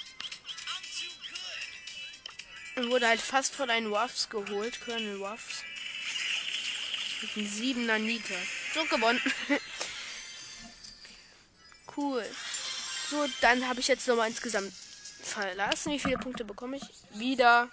Und 2.77 2.89
wurde 2.89 3.07
halt 3.07 3.21
fast 3.21 3.53
von 3.53 3.69
einem 3.69 3.91
Waffs 3.91 4.27
geholt. 4.27 4.81
Colonel 4.83 5.19
Waffs. 5.19 5.63
Mit 7.21 7.37
einem 7.37 7.47
7er 7.47 7.99
Nita. 7.99 8.33
So 8.73 8.83
gewonnen. 8.85 9.21
cool. 11.95 12.25
So, 13.11 13.27
dann 13.41 13.67
habe 13.67 13.81
ich 13.81 13.87
jetzt 13.87 14.07
nochmal 14.07 14.29
insgesamt 14.29 14.73
verlassen. 15.21 15.91
Wie 15.91 15.99
viele 15.99 16.17
Punkte 16.17 16.43
bekomme 16.43 16.77
ich? 16.77 17.19
Wieder 17.19 17.69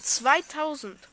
2000. 0.00 1.09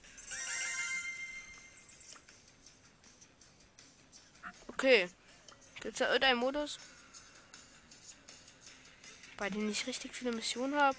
Okay. 4.78 5.10
Gibt 5.82 5.96
es 5.96 6.00
da 6.00 6.06
irgendeinen 6.06 6.38
Modus, 6.38 6.78
bei 9.36 9.50
dem 9.50 9.68
ich 9.72 9.88
richtig 9.88 10.14
viele 10.14 10.32
Missionen 10.32 10.80
habe? 10.80 10.96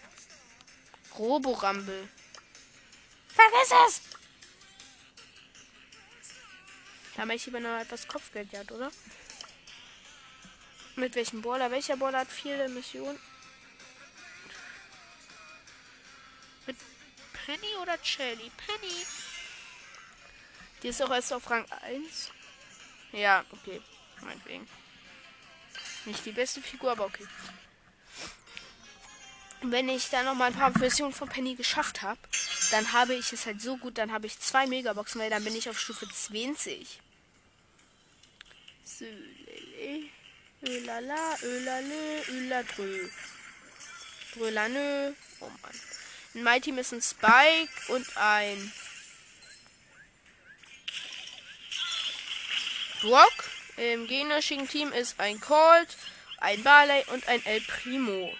Roborumble. 1.16 2.08
Vergiss 3.28 3.72
es! 3.86 4.00
Da 7.14 7.22
habe 7.22 7.34
ich 7.34 7.46
lieber 7.46 7.60
noch 7.60 7.78
etwas 7.78 8.08
Kopfgeld 8.08 8.50
gehabt, 8.50 8.72
oder? 8.72 8.90
Mit 10.96 11.14
welchem 11.14 11.40
Baller? 11.40 11.70
Welcher 11.70 11.96
Baller 11.96 12.18
hat 12.18 12.32
viele 12.32 12.68
Missionen? 12.68 13.20
Mit 16.66 16.76
Penny 17.46 17.76
oder 17.80 17.96
Shelly? 18.02 18.50
Penny. 18.56 19.06
Die 20.82 20.88
ist 20.88 21.00
auch 21.00 21.10
erst 21.10 21.32
auf 21.32 21.48
Rang 21.48 21.64
1. 21.70 22.32
Ja, 23.12 23.44
okay. 23.50 23.80
Meinetwegen. 24.22 24.68
Nicht 26.04 26.24
die 26.24 26.32
beste 26.32 26.60
Figur, 26.60 26.92
aber 26.92 27.06
okay. 27.06 27.26
Wenn 29.62 29.88
ich 29.88 30.08
dann 30.10 30.24
noch 30.24 30.34
mal 30.34 30.46
ein 30.46 30.54
paar 30.54 30.72
Versionen 30.72 31.12
von 31.12 31.28
Penny 31.28 31.54
geschafft 31.56 32.02
habe, 32.02 32.20
dann 32.70 32.92
habe 32.92 33.14
ich 33.14 33.32
es 33.32 33.46
halt 33.46 33.60
so 33.60 33.76
gut, 33.76 33.98
dann 33.98 34.12
habe 34.12 34.26
ich 34.26 34.38
zwei 34.38 34.66
Megaboxen, 34.66 35.20
weil 35.20 35.30
dann 35.30 35.42
bin 35.42 35.56
ich 35.56 35.68
auf 35.68 35.78
Stufe 35.78 36.08
20. 36.08 37.00
So, 38.84 39.04
lele. 39.04 40.08
Ölala, 40.62 41.36
ölale, 41.42 42.22
öladrö. 42.28 43.08
Drölanö. 44.34 45.12
Oh 45.40 45.50
Mann. 45.62 45.80
In 46.34 46.42
meinem 46.42 46.62
Team 46.62 46.78
ist 46.78 46.92
ein 46.92 47.02
Spike 47.02 47.70
und 47.88 48.16
ein 48.16 48.72
Brock. 53.00 53.50
Im 53.76 54.06
gegnerischen 54.08 54.68
Team 54.68 54.92
ist 54.92 55.20
ein 55.20 55.40
Colt, 55.40 55.96
ein 56.38 56.62
Barley 56.64 57.04
und 57.12 57.26
ein 57.28 57.44
El 57.46 57.60
Primo. 57.60 58.32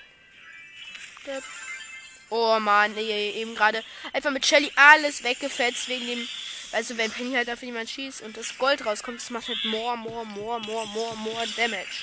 Oh 2.31 2.59
nee, 2.95 3.31
eben 3.31 3.55
gerade 3.55 3.85
einfach 4.13 4.31
mit 4.31 4.45
Shelly 4.45 4.71
alles 4.77 5.23
weggefetzt 5.23 5.89
wegen 5.89 6.07
dem. 6.07 6.29
Also 6.73 6.99
wenn 6.99 7.11
Penny 7.11 7.35
halt 7.35 7.49
dafür 7.49 7.67
jemand 7.67 7.89
schießt 7.89 8.21
und 8.23 8.37
das 8.37 8.59
Gold 8.59 8.85
rauskommt, 8.85 9.21
das 9.21 9.31
macht 9.31 9.49
halt 9.49 9.65
more, 9.65 9.97
more, 9.97 10.27
more, 10.27 10.61
more, 10.61 10.87
more, 10.89 11.17
more 11.17 11.49
Damage. 11.57 12.03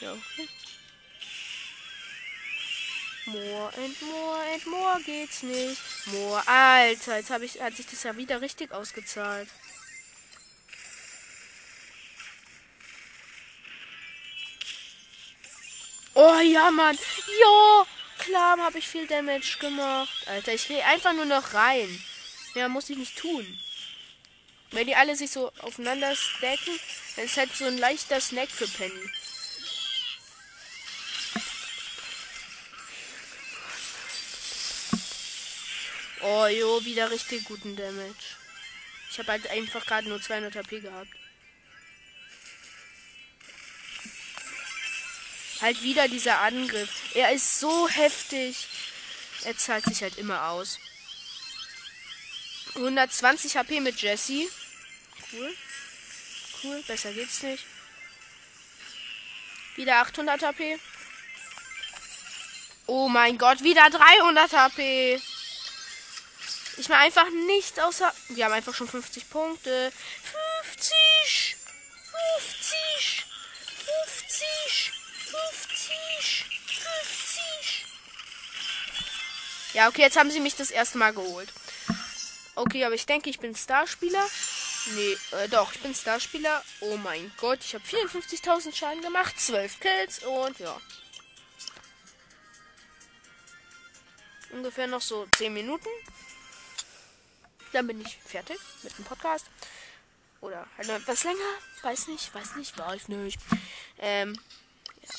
Ja, 0.00 0.12
okay. 0.12 0.48
More 3.26 3.72
and 3.76 4.02
more 4.02 4.40
and 4.52 4.66
more 4.66 5.00
geht's 5.04 5.42
nicht. 5.42 5.80
More, 6.06 6.42
Alter, 6.46 7.16
jetzt 7.16 7.30
ich, 7.42 7.60
hat 7.60 7.76
sich 7.76 7.86
das 7.86 8.04
ja 8.04 8.16
wieder 8.16 8.40
richtig 8.40 8.70
ausgezahlt. 8.70 9.48
Oh 16.14 16.40
ja, 16.40 16.70
Mann. 16.70 16.96
Ja, 17.40 17.86
klar 18.18 18.58
habe 18.58 18.78
ich 18.78 18.88
viel 18.88 19.06
Damage 19.08 19.58
gemacht. 19.58 20.26
Alter, 20.26 20.54
ich 20.54 20.68
gehe 20.68 20.84
einfach 20.84 21.12
nur 21.12 21.26
noch 21.26 21.52
rein. 21.52 22.02
Ja, 22.54 22.68
muss 22.68 22.88
ich 22.88 22.96
nicht 22.96 23.18
tun. 23.18 23.44
Wenn 24.70 24.86
die 24.86 24.94
alle 24.94 25.16
sich 25.16 25.30
so 25.30 25.52
aufeinander 25.60 26.14
stacken, 26.14 26.78
dann 27.16 27.24
ist 27.24 27.36
halt 27.36 27.54
so 27.54 27.64
ein 27.64 27.78
leichter 27.78 28.20
Snack 28.20 28.50
für 28.50 28.68
Penny. 28.68 29.10
Oh, 36.28 36.46
jo, 36.46 36.84
wieder 36.84 37.08
richtig 37.08 37.44
guten 37.44 37.76
Damage. 37.76 38.34
Ich 39.10 39.18
habe 39.18 39.30
halt 39.30 39.46
einfach 39.46 39.86
gerade 39.86 40.08
nur 40.08 40.20
200 40.20 40.56
HP 40.56 40.80
gehabt. 40.80 41.10
Halt 45.60 45.80
wieder 45.82 46.08
dieser 46.08 46.40
Angriff. 46.40 46.90
Er 47.14 47.30
ist 47.30 47.60
so 47.60 47.88
heftig. 47.88 48.66
Er 49.44 49.56
zahlt 49.56 49.84
sich 49.84 50.02
halt 50.02 50.18
immer 50.18 50.48
aus. 50.48 50.80
120 52.74 53.56
HP 53.56 53.80
mit 53.80 54.02
Jesse. 54.02 54.48
Cool. 55.32 55.54
Cool, 56.62 56.82
besser 56.88 57.12
geht's 57.12 57.40
nicht. 57.44 57.64
Wieder 59.76 59.98
800 59.98 60.42
HP. 60.42 60.80
Oh 62.86 63.08
mein 63.08 63.38
Gott, 63.38 63.62
wieder 63.62 63.88
300 63.90 64.52
HP. 64.52 65.20
Ich 66.78 66.88
mache 66.88 67.00
einfach 67.00 67.28
nichts 67.46 67.78
außer. 67.78 68.12
Wir 68.28 68.44
haben 68.44 68.52
einfach 68.52 68.74
schon 68.74 68.88
50 68.88 69.30
Punkte. 69.30 69.92
50! 70.62 71.56
50! 72.36 73.24
50! 74.06 74.92
50! 75.30 76.44
50! 76.68 77.86
Ja, 79.72 79.88
okay, 79.88 80.02
jetzt 80.02 80.16
haben 80.16 80.30
sie 80.30 80.40
mich 80.40 80.56
das 80.56 80.70
erste 80.70 80.98
Mal 80.98 81.14
geholt. 81.14 81.50
Okay, 82.54 82.84
aber 82.84 82.94
ich 82.94 83.06
denke, 83.06 83.30
ich 83.30 83.38
bin 83.38 83.54
Starspieler. 83.54 84.24
Nee, 84.94 85.16
äh, 85.32 85.48
doch, 85.48 85.72
ich 85.72 85.80
bin 85.80 85.94
Starspieler. 85.94 86.62
Oh 86.80 86.96
mein 86.96 87.32
Gott, 87.38 87.58
ich 87.62 87.74
habe 87.74 87.84
54.000 87.84 88.74
Schaden 88.74 89.02
gemacht, 89.02 89.38
12 89.38 89.80
Kills 89.80 90.18
und 90.20 90.58
ja. 90.58 90.80
Ungefähr 94.52 94.86
noch 94.86 95.02
so 95.02 95.26
10 95.36 95.52
Minuten. 95.52 95.88
Dann 97.72 97.86
bin 97.86 98.00
ich 98.00 98.16
fertig 98.16 98.58
mit 98.82 98.96
dem 98.96 99.04
Podcast. 99.04 99.46
Oder 100.40 100.66
halt 100.76 100.88
etwas 100.88 101.24
länger. 101.24 101.38
Weiß 101.82 102.08
nicht, 102.08 102.34
weiß 102.34 102.56
nicht, 102.56 102.78
weiß 102.78 103.08
nicht. 103.08 103.40
Ähm, 103.98 104.38
ja. 105.02 105.14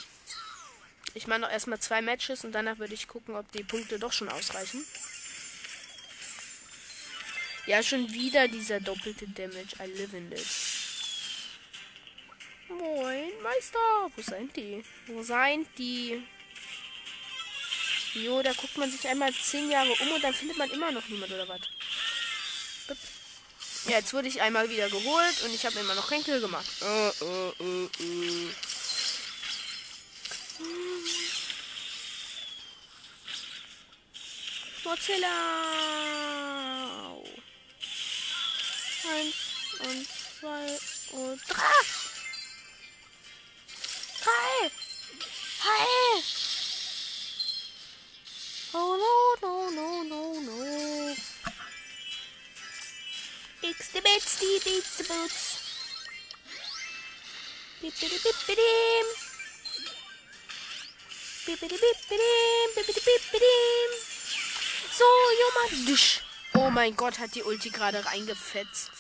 Ich 1.14 1.28
mache 1.28 1.40
noch 1.40 1.50
erstmal 1.50 1.80
zwei 1.80 2.02
Matches 2.02 2.46
und 2.46 2.52
danach 2.52 2.78
würde 2.78 2.94
ich 2.94 3.08
gucken, 3.08 3.36
ob 3.36 3.52
die 3.52 3.64
Punkte 3.64 4.00
doch 4.00 4.14
schon 4.14 4.30
ausreichen. 4.30 4.86
Ja, 7.66 7.84
schon 7.84 8.12
wieder 8.14 8.48
dieser 8.48 8.80
doppelte 8.80 9.28
Damage. 9.28 9.76
I 9.84 9.88
live 9.88 10.14
in 10.14 10.32
it. 10.32 10.46
Moin, 12.70 13.32
Meister. 13.44 13.80
Wo 14.16 14.22
sind 14.22 14.56
die? 14.56 14.84
Wo 15.08 15.22
sind 15.22 15.68
die? 15.78 16.24
Jo, 18.14 18.42
da 18.42 18.54
guckt 18.54 18.78
man 18.78 18.90
sich 18.90 19.06
einmal 19.08 19.34
zehn 19.34 19.70
Jahre 19.70 19.92
um 19.92 20.12
und 20.12 20.24
dann 20.24 20.34
findet 20.34 20.58
man 20.58 20.70
immer 20.72 20.92
noch 20.92 21.08
niemand 21.10 21.32
oder 21.32 21.48
was? 21.48 21.62
Ja, 23.88 24.00
jetzt 24.00 24.14
wurde 24.14 24.28
ich 24.28 24.42
einmal 24.42 24.70
wieder 24.70 24.90
geholt 24.90 25.42
und 25.46 25.54
ich 25.54 25.66
habe 25.66 25.80
immer 25.80 25.96
noch 25.96 26.10
kein 26.10 26.22
Kill 26.22 26.42
gemacht. 26.42 26.66
Uh, 26.82 27.24
uh, 27.24 27.54
uh, 27.60 27.90
uh. 28.02 28.50
Mozilla. 34.84 35.28
Eins 39.10 39.36
und 39.80 40.08
zwei 40.40 40.80
und 41.12 41.42
drei. 41.48 41.80
Drei. 44.22 44.72
Hi. 45.64 46.24
Oh 48.74 48.98
no, 48.98 49.48
no, 49.48 49.72
no, 49.72 50.04
no, 50.04 50.42
no. 50.42 50.67
Bits, 54.04 54.40
die 54.40 54.60
beats 54.64 54.98
the 54.98 55.04
boots. 55.04 55.58
Bippidi 57.82 58.18
bippidim. 58.24 59.08
Bippidi 61.48 61.78
bippidim, 61.84 62.70
bippidi 62.76 63.02
bippidim. 63.08 63.92
So, 64.92 65.06
Junge. 65.40 65.86
Dusch. 65.88 66.22
Oh 66.54 66.70
mein 66.70 66.96
Gott, 66.96 67.18
hat 67.20 67.34
die 67.36 67.44
Ulti 67.44 67.70
gerade 67.70 68.06
reingefetzt. 68.06 68.92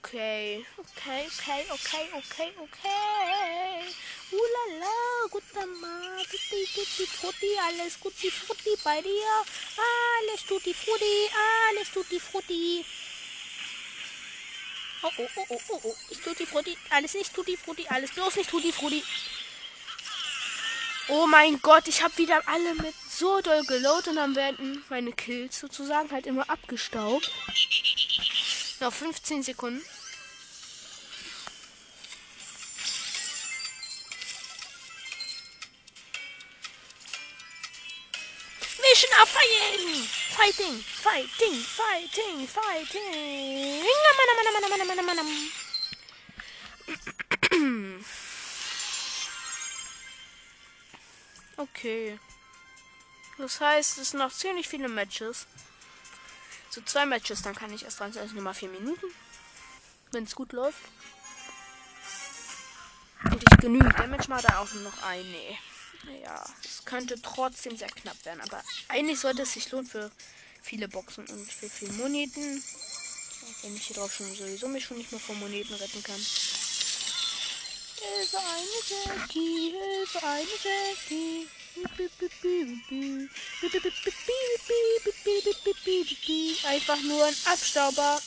Okay, 0.00 0.64
okay, 0.78 1.26
okay, 1.26 1.64
okay, 1.70 2.08
okay, 2.14 2.52
okay. 2.62 3.94
Ulala, 4.30 5.28
guter 5.30 5.66
Mann, 5.66 6.22
tutti, 6.30 6.68
tutti, 6.74 7.06
frutti, 7.06 7.58
alles 7.66 7.98
guti, 7.98 8.30
frutti 8.30 8.76
bei 8.84 9.00
dir. 9.00 9.26
Alles 9.78 10.44
tutti, 10.46 10.74
frutti, 10.74 11.30
alles 11.70 11.90
tutti, 11.90 12.20
frutti. 12.20 12.84
Oh, 15.00 15.10
oh, 15.16 15.28
oh, 15.36 15.46
oh, 15.48 15.60
oh, 15.68 15.80
oh, 15.84 15.96
ist 16.10 16.22
tutti, 16.22 16.44
frutti, 16.44 16.76
alles 16.90 17.14
nicht 17.14 17.32
tutti, 17.32 17.56
frutti, 17.56 17.86
alles 17.88 18.10
bloß 18.10 18.36
nicht 18.36 18.50
tutti, 18.50 18.70
frutti. 18.72 19.02
Oh 21.08 21.26
mein 21.26 21.62
Gott, 21.62 21.88
ich 21.88 22.02
habe 22.02 22.18
wieder 22.18 22.46
alle 22.46 22.74
mit 22.74 22.94
so 23.08 23.40
doll 23.40 23.64
geloadet 23.64 24.08
und 24.08 24.16
dann 24.16 24.36
werden 24.36 24.84
meine 24.90 25.12
Kills 25.12 25.58
sozusagen 25.58 26.10
halt 26.10 26.26
immer 26.26 26.50
abgestaubt. 26.50 27.30
Noch 28.80 28.92
15 28.92 29.42
Sekunden. 29.42 29.82
Fighting! 40.38 40.78
Fighting! 40.78 41.52
Fighting! 41.52 42.46
Fighting! 42.46 43.82
Okay. 51.56 52.20
Das 53.36 53.60
heißt, 53.60 53.98
es 53.98 54.10
sind 54.10 54.20
noch 54.20 54.32
ziemlich 54.32 54.68
viele 54.68 54.88
Matches. 54.88 55.48
So 56.70 56.82
zwei 56.82 57.04
Matches, 57.04 57.42
dann 57.42 57.56
kann 57.56 57.72
ich 57.72 57.82
erst 57.82 57.98
dran 57.98 58.12
sein. 58.12 58.22
Also 58.22 58.36
Nummer 58.36 58.54
vier 58.54 58.68
Minuten. 58.68 59.06
Wenn 60.12 60.22
es 60.22 60.36
gut 60.36 60.52
läuft. 60.52 60.78
Und 63.24 63.42
ich 63.42 63.58
genügend 63.58 63.98
Damage 63.98 64.28
mache, 64.28 64.42
dann 64.42 64.58
auch 64.58 64.72
nur 64.72 64.84
noch 64.84 65.02
ein. 65.02 65.28
Nee. 65.32 65.58
Ja, 66.22 66.44
es 66.64 66.84
könnte 66.84 67.20
trotzdem 67.20 67.76
sehr 67.76 67.88
knapp 67.88 68.24
werden. 68.24 68.40
Aber 68.40 68.62
eigentlich 68.88 69.20
sollte 69.20 69.42
es 69.42 69.52
sich 69.52 69.70
lohnen 69.70 69.86
für 69.86 70.10
viele 70.62 70.88
Boxen 70.88 71.26
und 71.26 71.50
für 71.50 71.68
viele 71.68 71.92
Moneten. 71.92 72.62
Wenn 73.62 73.76
ich 73.76 73.86
hier 73.86 73.96
drauf 73.96 74.12
schon 74.12 74.34
sowieso 74.34 74.68
mich 74.68 74.84
schon 74.84 74.98
nicht 74.98 75.10
mehr 75.10 75.20
von 75.20 75.38
Moneten 75.38 75.74
retten 75.74 76.02
kann. 76.02 76.24
Hilfe, 78.00 78.38
eine 78.38 79.16
Jackie, 79.16 79.72
Hilfe, 79.72 80.22
eine 80.26 80.48
Jackie. 80.62 81.48
Einfach 86.64 87.00
nur 87.02 87.24
ein 87.24 87.36
Abstauber. 87.46 88.20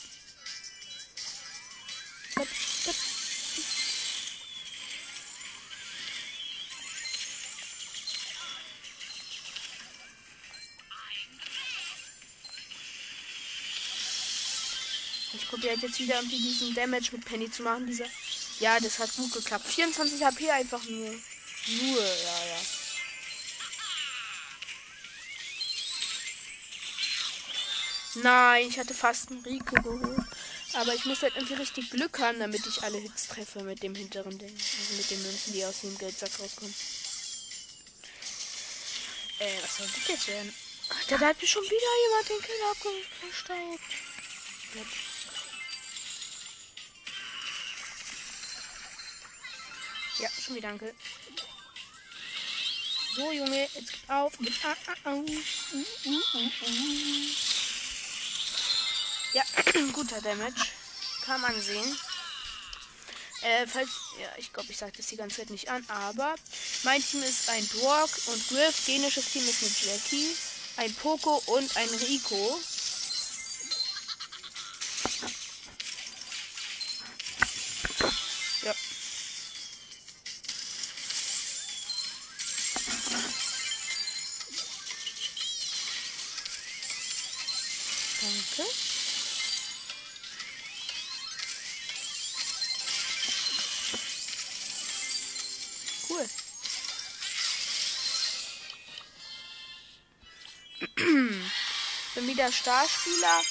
Ich 15.62 15.68
probiere 15.68 15.86
jetzt 15.86 16.00
wieder 16.00 16.16
irgendwie 16.16 16.40
diesen 16.40 16.74
Damage 16.74 17.10
mit 17.12 17.24
Penny 17.24 17.48
zu 17.48 17.62
machen. 17.62 17.86
Dieser. 17.86 18.06
Ja, 18.58 18.80
das 18.80 18.98
hat 18.98 19.14
gut 19.14 19.32
geklappt. 19.32 19.64
24 19.64 20.24
HP 20.24 20.50
einfach 20.50 20.82
nur. 20.88 21.06
Nur, 21.06 22.00
ja, 22.00 22.46
ja. 22.46 22.58
Nein, 28.14 28.68
ich 28.70 28.78
hatte 28.78 28.92
fast 28.92 29.30
einen 29.30 29.44
Rico 29.44 29.80
geholt. 29.80 30.26
Aber 30.72 30.96
ich 30.96 31.04
muss 31.04 31.22
halt 31.22 31.36
irgendwie 31.36 31.54
richtig 31.54 31.90
Glück 31.90 32.18
haben, 32.18 32.40
damit 32.40 32.66
ich 32.66 32.82
alle 32.82 32.98
Hits 32.98 33.28
treffe 33.28 33.62
mit 33.62 33.84
dem 33.84 33.94
hinteren 33.94 34.36
Ding. 34.36 34.52
Also 34.52 34.94
mit 34.96 35.08
den 35.12 35.22
Münzen, 35.22 35.52
die 35.52 35.64
aus 35.64 35.82
dem 35.82 35.96
Geldsack 35.96 36.40
rauskommen. 36.40 36.74
Äh, 39.38 39.62
was 39.62 39.76
soll 39.76 39.86
das 39.86 40.08
jetzt 40.08 40.26
werden? 40.26 40.52
Da 41.08 41.20
hat 41.20 41.40
mir 41.40 41.46
schon 41.46 41.62
wieder 41.62 42.02
jemand 42.02 42.28
den 42.28 42.42
Kill 42.42 42.60
abgestaubt. 42.72 43.80
Ja, 50.18 50.28
schon 50.44 50.56
wieder 50.56 50.68
danke. 50.68 50.94
So, 53.14 53.30
Junge, 53.30 53.68
jetzt 53.74 53.92
auf. 54.08 54.32
Ah, 54.64 54.76
ah, 54.86 54.94
ah. 55.04 55.14
Uh, 55.14 55.26
ja, 59.34 59.42
guter 59.92 60.20
Damage. 60.20 60.66
Kann 61.24 61.40
man 61.40 61.60
sehen. 61.60 61.98
Äh, 63.42 63.66
falls, 63.66 63.90
ja, 64.20 64.28
ich 64.36 64.52
glaube, 64.52 64.70
ich 64.70 64.78
sage 64.78 64.92
das 64.96 65.06
die 65.08 65.16
ganze 65.16 65.38
Zeit 65.38 65.50
nicht 65.50 65.68
an, 65.68 65.84
aber 65.88 66.36
mein 66.84 67.02
Team 67.02 67.22
ist 67.22 67.48
ein 67.50 67.68
Dwark 67.70 68.10
und 68.26 68.48
Griff. 68.48 68.84
Dänisches 68.86 69.32
Team 69.32 69.46
ist 69.48 69.62
mit 69.62 69.82
Jackie, 69.82 70.28
ein 70.76 70.94
Poco 70.94 71.42
und 71.46 71.76
ein 71.76 71.88
Rico. 71.88 72.60
Starspieler. 102.52 103.42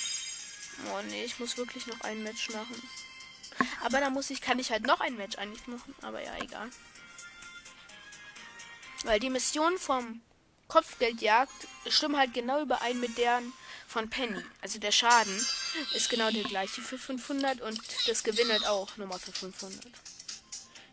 Oh 0.93 1.01
nee, 1.09 1.25
ich 1.25 1.39
muss 1.39 1.57
wirklich 1.57 1.87
noch 1.87 2.01
ein 2.01 2.23
Match 2.23 2.49
machen. 2.49 2.81
Aber 3.83 3.99
da 3.99 4.09
muss 4.09 4.29
ich, 4.29 4.41
kann 4.41 4.59
ich 4.59 4.71
halt 4.71 4.83
noch 4.83 5.01
ein 5.01 5.15
Match 5.15 5.37
eigentlich 5.37 5.67
machen. 5.67 5.93
Aber 6.01 6.21
ja, 6.23 6.35
egal. 6.37 6.69
Weil 9.03 9.19
die 9.19 9.29
Mission 9.29 9.77
vom 9.77 10.21
Kopfgeldjagd 10.67 11.67
stimmt 11.89 12.17
halt 12.17 12.33
genau 12.33 12.61
überein 12.61 12.99
mit 12.99 13.17
deren 13.17 13.51
von 13.87 14.09
Penny. 14.09 14.41
Also 14.61 14.79
der 14.79 14.91
Schaden 14.91 15.45
ist 15.93 16.09
genau 16.09 16.31
der 16.31 16.43
gleiche 16.43 16.81
für 16.81 16.97
500 16.97 17.61
und 17.61 17.79
das 18.07 18.23
Gewinn 18.23 18.49
halt 18.49 18.65
auch 18.65 18.95
nochmal 18.97 19.19
für 19.19 19.33
500. 19.33 19.79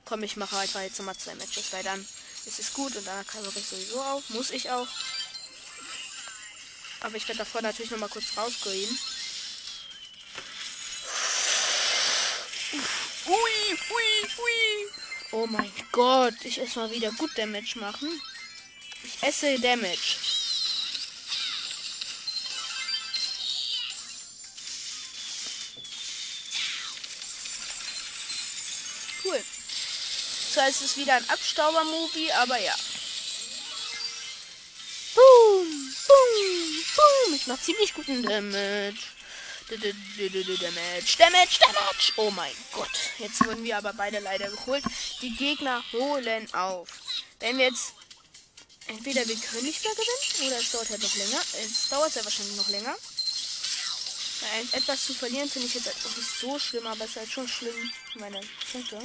Komm, 0.05 0.23
ich 0.23 0.37
mache 0.37 0.57
einfach 0.57 0.81
jetzt 0.81 0.99
nochmal 0.99 1.16
zwei 1.16 1.35
Matches, 1.37 1.73
weil 1.73 1.85
dann 1.85 2.01
ist 2.47 2.59
es 2.59 2.73
gut 2.73 2.97
und 2.97 3.07
dann 3.07 3.27
kann 3.27 3.44
ich 3.44 3.66
sowieso 3.66 4.01
auf. 4.03 4.29
Muss 4.31 4.51
ich 4.51 4.71
auch. 4.71 4.88
Aber 7.00 7.16
ich 7.16 7.26
werde 7.28 7.38
davor 7.38 7.62
natürlich 7.62 7.90
nochmal 7.90 8.08
kurz 8.08 8.37
rausgehen. 8.37 8.98
Ui, 13.26 13.78
ui, 13.90 14.30
ui. 14.38 14.88
Oh 15.32 15.46
mein 15.46 15.72
Gott, 15.92 16.34
ich 16.44 16.58
esse 16.58 16.78
mal 16.78 16.90
wieder 16.90 17.12
gut 17.12 17.37
Damage 17.37 17.78
machen. 17.78 18.20
Ich 19.04 19.22
esse 19.22 19.58
Damage. 19.61 20.16
Cool. 29.24 29.44
Zwar 30.52 30.68
ist 30.68 30.80
es 30.80 30.96
wieder 30.96 31.14
ein 31.14 31.28
Abstauber-Movie, 31.28 32.32
aber 32.32 32.58
ja. 32.58 32.74
Boom, 35.14 35.94
boom, 36.06 36.58
boom. 36.98 37.34
Ich 37.34 37.46
mach 37.46 37.61
ziemlich 37.61 37.94
guten 37.94 38.22
Damage. 38.22 38.98
Damage, 39.68 39.94
Damage, 41.18 41.58
Damage. 41.61 42.12
Oh 42.16 42.30
mein 42.30 42.54
Gott. 42.72 42.90
Jetzt 43.18 43.44
wurden 43.44 43.64
wir 43.64 43.76
aber 43.76 43.92
beide 43.92 44.18
leider 44.18 44.48
geholt. 44.50 44.84
Die 45.22 45.34
Gegner 45.37 45.84
holen 45.92 46.52
auf. 46.54 46.88
Wenn 47.40 47.58
wir 47.58 47.66
jetzt 47.66 47.92
entweder 48.87 49.24
nicht 49.26 49.52
mehr 49.52 49.62
gewinnen 49.62 50.46
oder 50.46 50.58
es 50.58 50.70
dauert 50.72 50.90
halt 50.90 51.02
noch 51.02 51.16
länger. 51.16 51.40
Es 51.62 51.88
dauert 51.90 52.14
ja 52.14 52.24
wahrscheinlich 52.24 52.56
noch 52.56 52.68
länger. 52.68 52.96
Etwas 54.72 55.04
zu 55.04 55.14
verlieren 55.14 55.50
finde 55.50 55.66
ich 55.66 55.74
jetzt 55.74 55.87
halt 55.87 55.96
auch 56.06 56.16
nicht 56.16 56.30
so 56.40 56.58
schlimm, 56.58 56.87
aber 56.87 57.04
es 57.04 57.11
ist 57.11 57.16
halt 57.16 57.30
schon 57.30 57.48
schlimm, 57.48 57.92
meine 58.14 58.40
Punkte. 58.72 58.96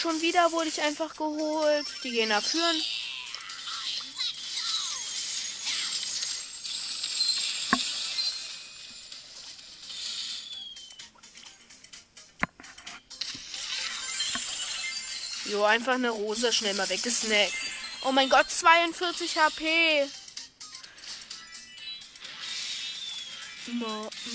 Schon 0.00 0.22
wieder 0.22 0.52
wurde 0.52 0.68
ich 0.68 0.80
einfach 0.80 1.16
geholt. 1.16 1.86
Die 2.04 2.12
gehen 2.12 2.28
nach 2.28 2.40
führen. 2.40 2.82
Jo, 15.46 15.64
einfach 15.64 15.94
eine 15.94 16.10
Rose 16.10 16.52
schnell 16.52 16.74
mal 16.74 16.88
weggesnackt. 16.88 17.52
Oh 18.02 18.12
mein 18.12 18.28
Gott, 18.28 18.48
42 18.48 19.36
HP. 19.36 20.08
Oh, 24.28 24.34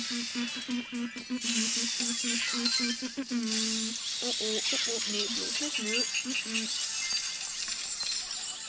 oh, 4.40 4.60
oh, 4.62 4.78
oh, 4.88 5.02
nee, 5.12 5.26
bloß 5.28 5.62
nicht, 5.62 6.46
nö. 6.46 6.68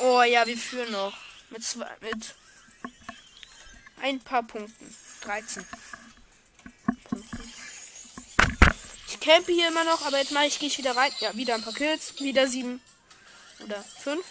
Oh 0.01 0.23
ja, 0.23 0.47
wir 0.47 0.59
führen 0.59 0.93
noch. 0.93 1.17
Mit 1.51 1.65
zwei, 1.65 1.91
mit 2.01 2.35
ein 4.03 4.21
paar 4.21 4.43
Punkten. 4.43 4.95
13 5.23 5.65
campe 9.25 9.53
hier 9.53 9.69
immer 9.69 9.85
noch, 9.85 10.05
aber 10.05 10.19
jetzt 10.19 10.33
mache 10.33 10.47
ich, 10.47 10.59
gehe 10.59 10.69
ich 10.69 10.77
wieder 10.77 10.95
rein. 10.95 11.11
Ja, 11.21 11.35
wieder 11.35 11.55
ein 11.55 11.63
paar 11.63 11.73
Kills. 11.73 12.21
Wieder 12.21 12.47
sieben. 12.47 12.81
Oder 13.61 13.83
fünf. 13.83 14.25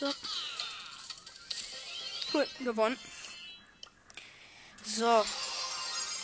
So. 0.00 0.12
Cool, 2.32 2.46
gewonnen. 2.60 2.98
So. 4.94 5.24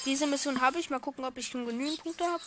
Diese 0.05 0.27
Mission 0.27 0.61
habe 0.61 0.79
ich. 0.79 0.91
Mal 0.91 1.01
gucken, 1.01 1.25
ob 1.25 1.37
ich 1.37 1.51
genügend 1.51 2.03
Punkte 2.03 2.25
habe. 2.25 2.43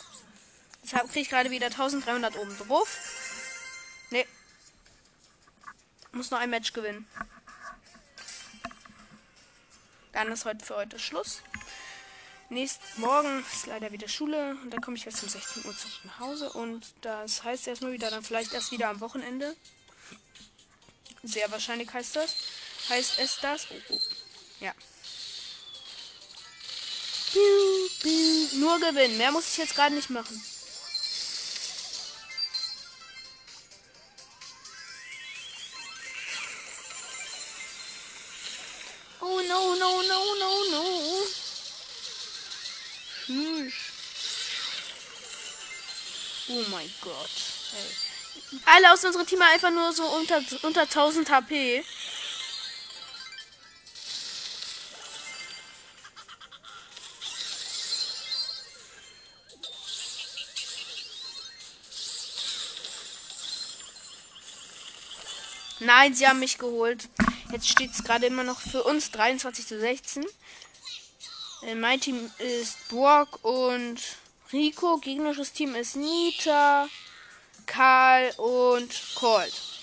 Jetzt 0.82 0.94
kriege 1.10 1.20
ich 1.20 1.28
gerade 1.28 1.50
wieder 1.50 1.66
1300 1.66 2.36
oben 2.36 2.56
drauf. 2.58 2.98
Ne. 4.10 4.24
Muss 6.12 6.30
noch 6.30 6.38
ein 6.38 6.50
Match 6.50 6.72
gewinnen. 6.72 7.06
Dann 10.12 10.30
ist 10.32 10.44
heute 10.44 10.64
für 10.64 10.76
heute 10.76 10.98
Schluss. 10.98 11.42
Nächst 12.48 12.80
morgen 12.96 13.44
ist 13.52 13.66
leider 13.66 13.90
wieder 13.90 14.06
Schule 14.06 14.56
und 14.62 14.70
dann 14.70 14.80
komme 14.80 14.96
ich 14.96 15.06
erst 15.06 15.22
um 15.22 15.28
16 15.28 15.64
Uhr 15.64 15.76
zurück 15.76 16.04
nach 16.04 16.20
Hause 16.20 16.52
und 16.52 16.86
das 17.00 17.42
heißt 17.42 17.66
erstmal 17.66 17.92
wieder 17.92 18.10
dann 18.10 18.22
vielleicht 18.22 18.52
erst 18.52 18.70
wieder 18.70 18.90
am 18.90 19.00
Wochenende. 19.00 19.56
Sehr 21.22 21.50
wahrscheinlich 21.50 21.92
heißt 21.92 22.16
das. 22.16 22.36
Heißt 22.90 23.18
es 23.18 23.38
das? 23.40 23.66
Oh, 23.70 23.94
oh. 23.94 24.00
Ja. 24.60 24.72
Nur 27.34 28.80
gewinnen. 28.80 29.18
Mehr 29.18 29.32
muss 29.32 29.48
ich 29.48 29.56
jetzt 29.56 29.74
gerade 29.74 29.94
nicht 29.94 30.10
machen. 30.10 30.42
Oh 39.20 39.40
no, 39.48 39.74
no, 39.74 40.02
no, 40.02 40.34
no, 40.38 40.64
no. 40.70 41.26
Tschüss. 43.26 43.74
Oh 46.48 46.64
mein 46.70 46.92
Gott. 47.00 47.30
Ey. 47.72 48.60
Alle 48.66 48.92
aus 48.92 49.04
unserem 49.04 49.26
Team 49.26 49.42
einfach 49.42 49.70
nur 49.70 49.92
so 49.92 50.04
unter, 50.04 50.42
unter 50.62 50.82
1000 50.82 51.30
HP. 51.30 51.84
Nein, 65.96 66.12
sie 66.12 66.26
haben 66.26 66.40
mich 66.40 66.58
geholt. 66.58 67.08
Jetzt 67.52 67.68
steht 67.68 67.92
es 67.92 68.02
gerade 68.02 68.26
immer 68.26 68.42
noch 68.42 68.58
für 68.58 68.82
uns 68.82 69.12
23 69.12 69.64
zu 69.64 69.78
16. 69.78 70.26
Äh, 71.62 71.76
mein 71.76 72.00
Team 72.00 72.32
ist 72.38 72.88
Borg 72.88 73.44
und 73.44 74.00
Rico. 74.52 74.96
Gegnerisches 74.98 75.52
Team 75.52 75.76
ist 75.76 75.94
Nita, 75.94 76.88
Karl 77.66 78.32
und 78.38 78.90
Colt. 79.14 79.73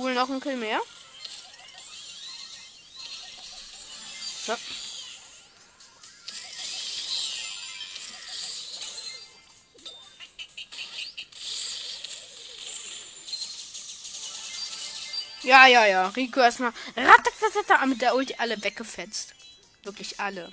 Cool, 0.00 0.14
noch 0.14 0.30
ein 0.30 0.40
Kill 0.40 0.56
mehr. 0.56 0.80
So. 4.46 4.56
Ja, 15.42 15.66
ja, 15.66 15.84
ja. 15.84 16.08
Rico 16.08 16.40
erstmal 16.40 16.72
mit 17.86 18.00
der 18.00 18.14
Ulti 18.14 18.36
alle 18.38 18.62
weggefetzt. 18.62 19.34
Wirklich 19.82 20.18
alle. 20.18 20.50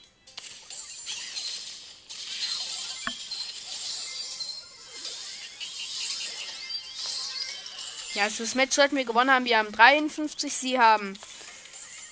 Ja, 8.18 8.24
also 8.24 8.44
das 8.44 8.56
Match 8.56 8.76
sollten 8.76 8.96
wir 8.96 9.06
gewonnen 9.06 9.30
haben. 9.30 9.46
Wir 9.46 9.60
haben 9.60 9.72
53, 9.72 10.52
sie 10.52 10.80
haben 10.80 11.14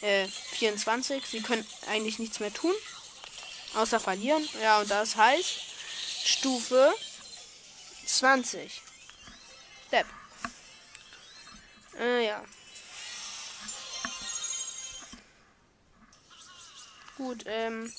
äh, 0.01 0.27
24. 0.27 1.25
Sie 1.25 1.41
können 1.41 1.65
eigentlich 1.87 2.19
nichts 2.19 2.39
mehr 2.39 2.53
tun. 2.53 2.75
Außer 3.73 3.99
verlieren. 3.99 4.47
Ja, 4.61 4.81
und 4.81 4.91
das 4.91 5.15
heißt 5.15 5.61
Stufe 6.25 6.93
20. 8.05 8.83
Depp. 9.91 10.05
Äh, 11.99 12.27
ja. 12.27 12.45
Gut, 17.17 17.45
ähm. 17.47 17.91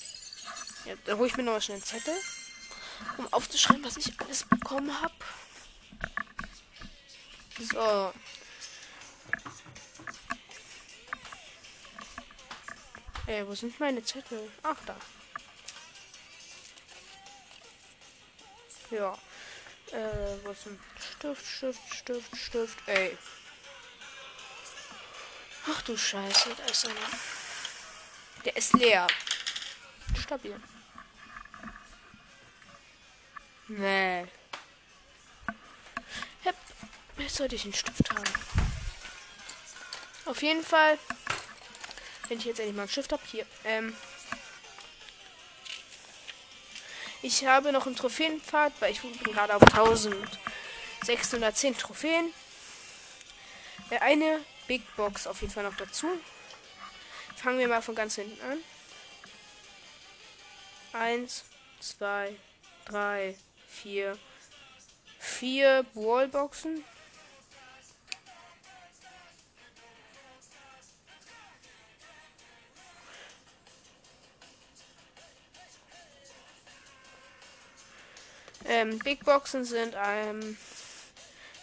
Ja, 0.84 0.94
da 1.06 1.16
hole 1.16 1.26
ich 1.26 1.36
mir 1.36 1.42
noch 1.42 1.60
schnell 1.60 1.78
einen 1.78 1.84
Zettel, 1.84 2.14
um 3.16 3.32
aufzuschreiben, 3.32 3.82
was 3.82 3.96
ich 3.96 4.12
alles 4.20 4.44
bekommen 4.44 5.02
habe. 5.02 5.12
So. 7.58 8.12
Ey, 13.26 13.46
wo 13.46 13.54
sind 13.54 13.80
meine 13.80 14.04
Zettel? 14.04 14.50
Ach, 14.62 14.76
da. 14.86 14.96
Ja. 18.90 19.18
Äh, 19.92 20.44
wo 20.44 20.50
ein 20.50 20.80
Stift, 21.00 21.46
Stift, 21.46 21.94
Stift, 21.94 22.36
Stift, 22.36 22.78
ey. 22.86 23.16
Ach 25.68 25.82
du 25.82 25.96
Scheiße, 25.96 26.50
da 26.56 26.64
ist 26.66 26.86
einer. 26.86 27.00
Der 28.44 28.56
ist 28.56 28.74
leer. 28.74 29.06
Stabil. 30.20 30.60
Nee. 33.68 34.26
Jetzt 37.26 37.36
sollte 37.38 37.56
ich 37.56 37.64
einen 37.64 37.74
Stift 37.74 38.08
haben. 38.08 38.22
Auf 40.26 40.42
jeden 40.42 40.62
Fall, 40.62 40.96
wenn 42.28 42.38
ich 42.38 42.44
jetzt 42.44 42.60
endlich 42.60 42.76
mal 42.76 42.82
einen 42.82 42.88
Stift 42.88 43.10
habe, 43.10 43.22
hier. 43.28 43.44
Ähm, 43.64 43.96
ich 47.22 47.44
habe 47.44 47.72
noch 47.72 47.86
einen 47.86 47.96
Trophäenpfad, 47.96 48.74
weil 48.78 48.92
ich 48.92 49.00
bin 49.00 49.12
gerade 49.24 49.56
auf 49.56 49.62
1610 49.62 51.76
Trophäen. 51.76 52.32
Äh, 53.90 53.98
eine 53.98 54.44
Big 54.68 54.82
Box 54.94 55.26
auf 55.26 55.40
jeden 55.40 55.52
Fall 55.52 55.64
noch 55.64 55.76
dazu. 55.76 56.06
Fangen 57.34 57.58
wir 57.58 57.66
mal 57.66 57.82
von 57.82 57.96
ganz 57.96 58.14
hinten 58.14 58.40
an. 58.40 58.58
Eins, 60.92 61.42
zwei, 61.80 62.36
drei, 62.84 63.36
vier, 63.66 64.16
vier 65.18 65.84
Wallboxen. 65.94 66.84
Ähm, 78.68 78.98
Big 78.98 79.24
Boxen 79.24 79.64
sind 79.64 79.94
ähm, 79.96 80.56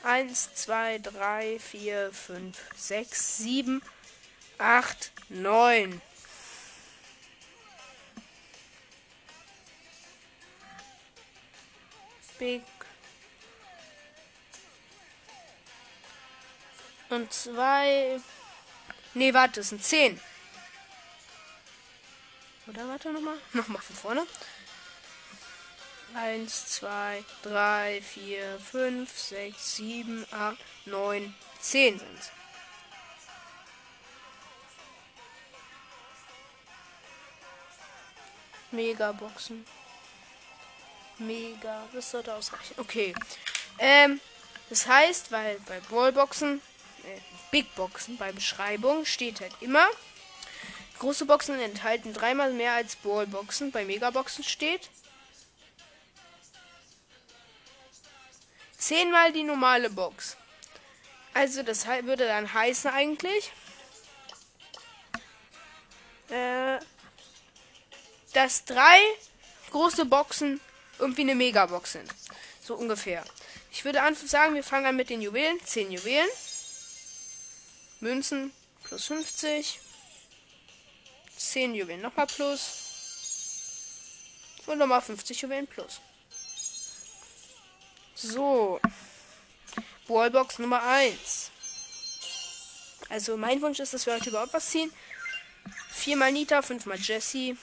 1, 0.03 0.55
2, 0.55 0.99
3, 0.99 1.59
4, 1.59 2.11
5, 2.11 2.57
6, 2.75 3.37
7, 3.37 3.81
8, 4.57 5.11
9. 5.29 6.01
Big. 12.39 12.61
Und 17.09 17.31
zwei. 17.31 18.19
Nee, 19.13 19.33
warte, 19.33 19.59
es 19.59 19.69
sind 19.69 19.83
10. 19.83 20.19
Oder 22.67 22.87
warte 22.87 23.11
nochmal? 23.11 23.37
Nochmal 23.53 23.81
von 23.81 23.95
vorne. 23.95 24.27
1, 26.15 26.65
2, 26.67 27.23
3, 27.43 28.01
4, 28.01 28.59
5, 28.59 29.17
6, 29.17 29.75
7, 29.75 30.25
8, 30.31 30.57
9, 30.85 31.35
10 31.59 31.99
sind 31.99 32.31
Megaboxen. 38.73 39.65
Mega. 41.19 41.83
Das 41.93 42.11
sollte 42.11 42.33
ausreichen. 42.33 42.73
Okay. 42.77 43.13
Ähm, 43.77 44.19
das 44.69 44.87
heißt, 44.87 45.31
weil 45.31 45.59
bei 45.67 45.79
Ballboxen, 45.91 46.61
äh, 47.03 47.19
Big 47.51 47.73
Boxen 47.75 48.17
bei 48.17 48.31
Beschreibung 48.31 49.05
steht 49.05 49.41
halt 49.41 49.53
immer, 49.61 49.87
große 50.99 51.25
Boxen 51.25 51.59
enthalten 51.59 52.13
dreimal 52.13 52.51
mehr 52.51 52.73
als 52.73 52.95
Ballboxen. 52.97 53.71
Bei 53.71 53.85
Megaboxen 53.85 54.43
steht 54.43 54.89
zehnmal 58.87 59.31
die 59.31 59.43
normale 59.43 59.89
Box. 59.89 60.37
Also 61.33 61.63
das 61.63 61.87
würde 61.87 62.27
dann 62.27 62.53
heißen 62.53 62.91
eigentlich, 62.91 63.51
äh, 66.29 66.79
dass 68.33 68.65
drei 68.65 68.99
große 69.71 70.05
Boxen 70.05 70.59
irgendwie 70.99 71.21
eine 71.21 71.35
Megabox 71.35 71.93
sind. 71.93 72.09
So 72.61 72.75
ungefähr. 72.75 73.23
Ich 73.71 73.83
würde 73.85 73.99
sagen, 74.25 74.53
wir 74.53 74.63
fangen 74.63 74.85
an 74.85 74.95
mit 74.95 75.09
den 75.09 75.21
Juwelen. 75.21 75.59
10 75.65 75.91
Juwelen. 75.91 76.29
Münzen 77.99 78.53
plus 78.83 79.05
50. 79.05 79.79
10 81.35 81.75
Juwelen 81.75 82.01
nochmal 82.01 82.27
plus. 82.27 82.79
Und 84.67 84.77
nochmal 84.77 85.01
50 85.01 85.41
Juwelen 85.41 85.67
plus. 85.67 85.99
So. 88.15 88.79
Wallbox 90.07 90.59
Nummer 90.59 90.83
1. 90.83 91.51
Also 93.09 93.37
mein 93.37 93.61
Wunsch 93.61 93.79
ist, 93.79 93.93
dass 93.93 94.05
wir 94.05 94.13
heute 94.13 94.29
überhaupt 94.29 94.53
was 94.53 94.69
ziehen. 94.69 94.91
Viermal 95.89 96.31
Nita, 96.31 96.61
fünfmal 96.61 96.97
Jesse. 96.99 97.55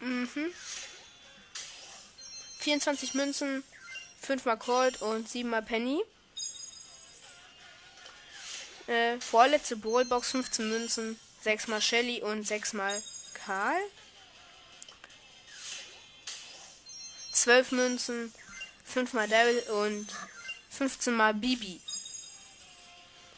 Mhm. 0.00 0.52
24 2.58 3.14
Münzen, 3.14 3.64
fünfmal 4.20 4.58
Colt 4.58 5.02
und 5.02 5.28
siebenmal 5.28 5.62
Penny. 5.62 6.00
Äh, 8.86 9.20
vorletzte 9.20 9.76
Ballbox, 9.76 10.30
15 10.30 10.68
Münzen, 10.68 11.18
sechsmal 11.40 11.80
Shelly 11.80 12.22
und 12.22 12.46
sechsmal 12.46 13.02
Karl. 13.34 13.80
12 17.32 17.72
Münzen, 17.72 18.34
5 18.84 19.12
mal 19.14 19.28
Devil 19.28 19.58
und 19.70 20.06
15 20.70 21.14
mal 21.14 21.34
Bibi. 21.34 21.80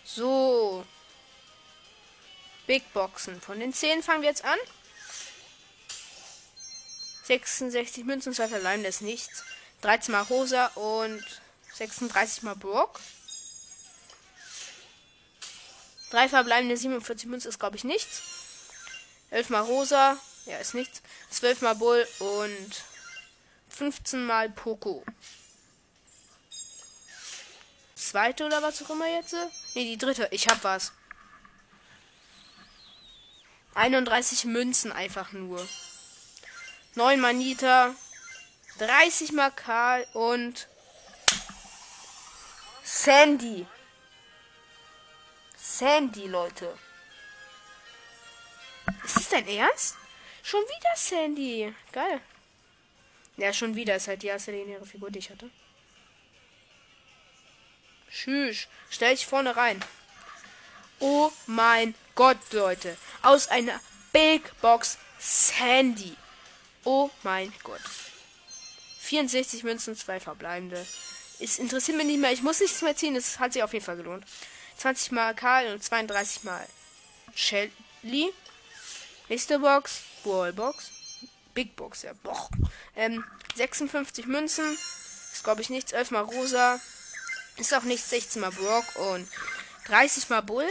So. 0.04 0.84
Big 2.66 2.92
Boxen. 2.92 3.40
Von 3.40 3.60
den 3.60 3.72
10 3.72 4.02
fangen 4.02 4.22
wir 4.22 4.28
jetzt 4.28 4.44
an. 4.44 4.58
66 7.24 8.04
Münzen, 8.04 8.34
2 8.34 8.48
verbleibende 8.48 8.88
ist 8.88 9.00
nichts. 9.00 9.44
13 9.80 10.12
mal 10.12 10.22
Rosa 10.22 10.66
und 10.74 11.24
36 11.74 12.42
mal 12.42 12.56
Brock. 12.56 13.00
3 16.10 16.28
verbleibende 16.28 16.76
47 16.76 17.26
Münzen 17.26 17.48
ist 17.48 17.58
glaube 17.58 17.76
ich 17.76 17.84
nichts. 17.84 18.22
11 19.30 19.50
mal 19.50 19.60
Rosa, 19.60 20.18
ja 20.46 20.58
ist 20.58 20.74
nichts. 20.74 21.02
12 21.30 21.62
mal 21.62 21.74
Bull 21.74 22.06
und 22.18 22.84
15 23.74 24.24
mal 24.24 24.48
Poco. 24.50 25.04
Zweite 27.94 28.46
oder 28.46 28.62
was 28.62 28.82
auch 28.82 28.90
immer 28.90 29.08
jetzt? 29.08 29.32
Ne, 29.32 29.48
die 29.74 29.98
dritte. 29.98 30.28
Ich 30.30 30.46
hab 30.48 30.62
was. 30.62 30.92
31 33.74 34.44
Münzen 34.44 34.92
einfach 34.92 35.32
nur. 35.32 35.66
9 36.94 37.18
mal 37.18 37.34
Nita. 37.34 37.94
30 38.78 39.32
mal 39.32 39.50
Karl 39.50 40.06
und 40.12 40.68
Sandy. 42.84 43.66
Sandy, 45.56 46.26
Leute. 46.28 46.78
Ist 49.04 49.16
das 49.16 49.28
dein 49.30 49.48
Ernst? 49.48 49.96
Schon 50.42 50.62
wieder 50.62 50.96
Sandy. 50.96 51.74
Geil. 51.90 52.20
Ja, 53.36 53.52
schon 53.52 53.74
wieder. 53.74 53.96
Ist 53.96 54.08
halt 54.08 54.22
die 54.22 54.28
erste 54.28 54.52
lineare 54.52 54.86
Figur, 54.86 55.10
die 55.10 55.18
ich 55.18 55.30
hatte. 55.30 55.50
Tschüss. 58.10 58.68
Stell 58.90 59.14
dich 59.14 59.26
vorne 59.26 59.56
rein. 59.56 59.82
Oh 61.00 61.32
mein 61.46 61.94
Gott, 62.14 62.38
Leute. 62.52 62.96
Aus 63.22 63.48
einer 63.48 63.80
Big 64.12 64.52
Box 64.60 64.98
Sandy. 65.18 66.16
Oh 66.84 67.10
mein 67.22 67.52
Gott. 67.64 67.80
64 69.00 69.64
Münzen, 69.64 69.96
zwei 69.96 70.20
verbleibende. 70.20 70.86
Es 71.40 71.58
interessiert 71.58 71.96
mich 71.96 72.06
nicht 72.06 72.20
mehr. 72.20 72.32
Ich 72.32 72.42
muss 72.42 72.60
nichts 72.60 72.80
mehr 72.82 72.96
ziehen. 72.96 73.16
Es 73.16 73.38
hat 73.38 73.52
sich 73.52 73.62
auf 73.62 73.72
jeden 73.72 73.84
Fall 73.84 73.96
gelohnt. 73.96 74.24
20 74.78 75.12
mal 75.12 75.34
Karl 75.34 75.72
und 75.72 75.82
32 75.82 76.44
mal 76.44 76.66
Shelly. 77.34 78.32
Nächste 79.28 79.58
Box. 79.58 80.02
Wallbox. 80.24 80.90
Big 81.54 81.76
Box, 81.76 82.02
ja. 82.02 82.12
Boah. 82.22 82.48
Ähm, 82.96 83.24
56 83.54 84.26
Münzen. 84.26 84.76
Ist, 85.32 85.44
glaube 85.44 85.62
ich, 85.62 85.70
nichts. 85.70 85.92
11 85.92 86.10
mal 86.10 86.22
Rosa. 86.22 86.80
Ist 87.56 87.72
auch 87.72 87.84
nichts. 87.84 88.10
16 88.10 88.40
mal 88.40 88.50
Brock 88.50 88.96
und 88.96 89.28
30 89.86 90.28
mal 90.28 90.42
Bull. 90.42 90.68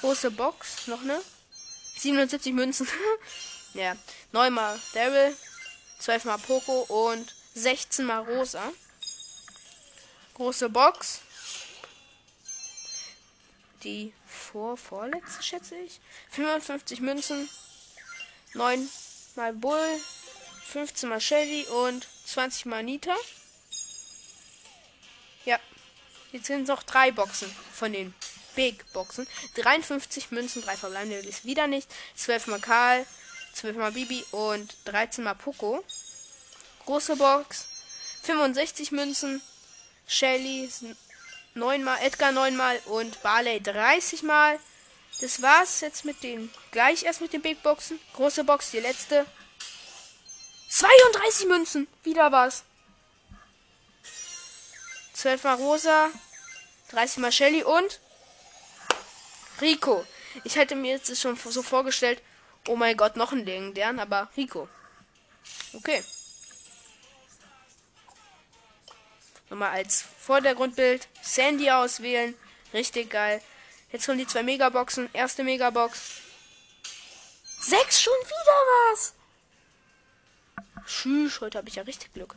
Große 0.00 0.30
Box. 0.30 0.86
Noch 0.86 1.02
ne? 1.02 1.20
77 1.96 2.52
Münzen. 2.52 2.86
ja. 3.74 3.96
9 4.32 4.52
mal 4.52 4.78
Daryl. 4.94 5.34
12 5.98 6.24
mal 6.24 6.38
Poco 6.38 6.80
und 6.82 7.34
16 7.54 8.04
mal 8.04 8.20
Rosa. 8.20 8.72
Große 10.34 10.68
Box. 10.70 11.20
Die 13.82 14.12
vor 14.26 14.76
vorletzte 14.76 15.42
schätze 15.42 15.76
ich. 15.76 16.00
55 16.30 17.00
Münzen. 17.00 17.48
9 18.54 18.88
mal 19.36 19.52
Bull, 19.52 20.00
15 20.66 21.08
mal 21.08 21.20
Shelly 21.20 21.64
und 21.64 22.06
20 22.26 22.66
mal 22.66 22.82
Nita. 22.82 23.16
Ja. 25.44 25.58
Jetzt 26.32 26.46
sind 26.46 26.68
noch 26.68 26.82
drei 26.82 27.10
Boxen 27.10 27.50
von 27.72 27.92
den 27.92 28.14
Big 28.54 28.92
Boxen. 28.92 29.26
53 29.56 30.30
Münzen, 30.30 30.62
3 30.62 30.76
verbleibende 30.76 31.18
ist 31.18 31.44
wieder 31.44 31.66
nicht. 31.66 31.88
12 32.16 32.46
mal 32.48 32.60
Karl, 32.60 33.06
12 33.54 33.76
mal 33.76 33.92
Bibi 33.92 34.24
und 34.32 34.76
13 34.84 35.24
mal 35.24 35.34
Poco. 35.34 35.84
Große 36.84 37.16
Box. 37.16 37.66
65 38.22 38.92
Münzen. 38.92 39.40
Shelly 40.06 40.68
9 41.54 41.84
mal, 41.84 41.98
Edgar 42.02 42.32
9 42.32 42.56
mal 42.56 42.78
und 42.86 43.22
Barley 43.22 43.60
30 43.60 44.22
mal. 44.22 44.58
Das 45.20 45.42
war's 45.42 45.80
jetzt 45.80 46.04
mit 46.04 46.22
den. 46.22 46.50
Gleich 46.70 47.02
erst 47.02 47.20
mit 47.20 47.32
den 47.32 47.42
Big 47.42 47.62
Boxen. 47.62 48.00
Große 48.14 48.44
Box, 48.44 48.70
die 48.70 48.80
letzte. 48.80 49.26
32 50.70 51.46
Münzen. 51.46 51.88
Wieder 52.04 52.32
was. 52.32 52.64
12 55.12 55.44
mal 55.44 55.54
Rosa. 55.56 56.10
30 56.90 57.18
mal 57.18 57.32
Shelly 57.32 57.62
und 57.62 58.00
Rico. 59.60 60.06
Ich 60.44 60.56
hätte 60.56 60.74
mir 60.74 60.92
jetzt 60.92 61.14
schon 61.20 61.36
so 61.36 61.62
vorgestellt. 61.62 62.22
Oh 62.68 62.76
mein 62.76 62.96
Gott, 62.96 63.16
noch 63.16 63.32
ein 63.32 63.44
legendären, 63.44 64.00
aber 64.00 64.30
Rico. 64.36 64.68
Okay. 65.74 66.02
Nochmal 69.50 69.72
als 69.72 70.04
Vordergrundbild 70.20 71.08
Sandy 71.22 71.70
auswählen. 71.70 72.34
Richtig 72.72 73.10
geil. 73.10 73.42
Jetzt 73.92 74.06
kommen 74.06 74.18
die 74.18 74.26
zwei 74.26 74.42
Megaboxen. 74.42 75.08
Erste 75.12 75.42
Megabox. 75.42 75.98
Sechs 77.60 78.00
schon 78.00 78.14
wieder 78.24 78.92
was. 78.92 79.14
Tschüss, 80.86 81.40
heute 81.40 81.58
habe 81.58 81.68
ich 81.68 81.74
ja 81.74 81.82
richtig 81.82 82.12
Glück. 82.12 82.36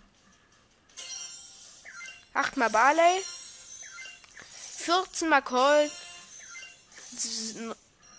Achtmal 2.34 2.72
Barley. 2.72 3.24
14 4.78 5.30
mal 5.30 5.42
Colt. 5.42 5.92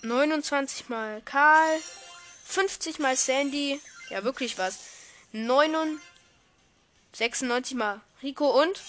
29 0.03 0.89
mal 0.89 1.21
Karl. 1.25 1.81
50 2.45 3.01
mal 3.01 3.17
Sandy. 3.17 3.81
Ja, 4.11 4.23
wirklich 4.23 4.59
was. 4.59 4.79
96 5.33 7.77
mal 7.77 8.01
Rico 8.23 8.63
und 8.63 8.81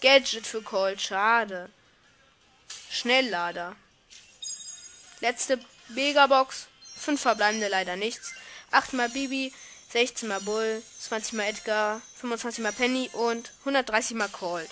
Gadget 0.00 0.46
für 0.46 0.62
Colt. 0.62 1.00
Schade. 1.00 1.68
Schnelllader. 2.90 3.76
Letzte 5.22 5.60
Megabox. 5.88 6.66
5 6.96 7.20
verbleibende 7.20 7.68
leider 7.68 7.94
nichts. 7.94 8.34
8 8.72 8.92
mal 8.92 9.08
Bibi, 9.08 9.54
16 9.90 10.28
mal 10.28 10.40
Bull, 10.40 10.82
20 10.98 11.34
mal 11.34 11.44
Edgar, 11.44 12.02
25 12.16 12.62
mal 12.62 12.72
Penny 12.72 13.08
und 13.12 13.52
130 13.60 14.16
mal 14.16 14.28
Cold. 14.28 14.68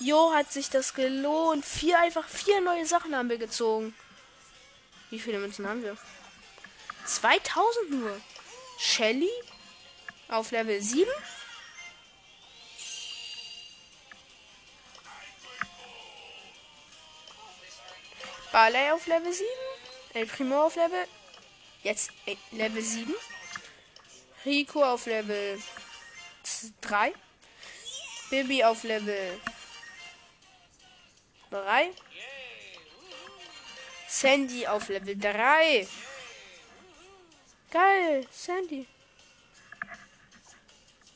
Jo, 0.00 0.32
hat 0.34 0.52
sich 0.52 0.68
das 0.68 0.94
gelohnt. 0.94 1.64
Vier 1.64 2.00
einfach 2.00 2.26
vier 2.26 2.60
neue 2.60 2.86
Sachen 2.86 3.14
haben 3.14 3.30
wir 3.30 3.38
gezogen. 3.38 3.94
Wie 5.10 5.20
viele 5.20 5.38
Münzen 5.38 5.68
haben 5.68 5.84
wir? 5.84 5.96
2000 7.04 7.90
nur. 7.90 8.20
Shelly 8.80 9.30
auf 10.28 10.50
Level 10.50 10.82
7. 10.82 11.08
Barley 18.58 18.90
auf 18.90 19.06
Level 19.06 19.32
7. 19.32 19.48
El 20.14 20.26
Primo 20.26 20.64
auf 20.64 20.74
Level. 20.74 21.06
Jetzt 21.84 22.10
äh, 22.26 22.34
Level 22.50 22.82
7. 22.82 23.14
Rico 24.44 24.82
auf 24.82 25.06
Level 25.06 25.62
3. 26.80 27.14
Bibi 28.30 28.64
auf 28.64 28.82
Level 28.82 29.40
3. 31.50 31.92
Sandy 34.08 34.66
auf 34.66 34.88
Level 34.88 35.16
3. 35.16 35.86
Geil, 37.70 38.26
Sandy. 38.32 38.88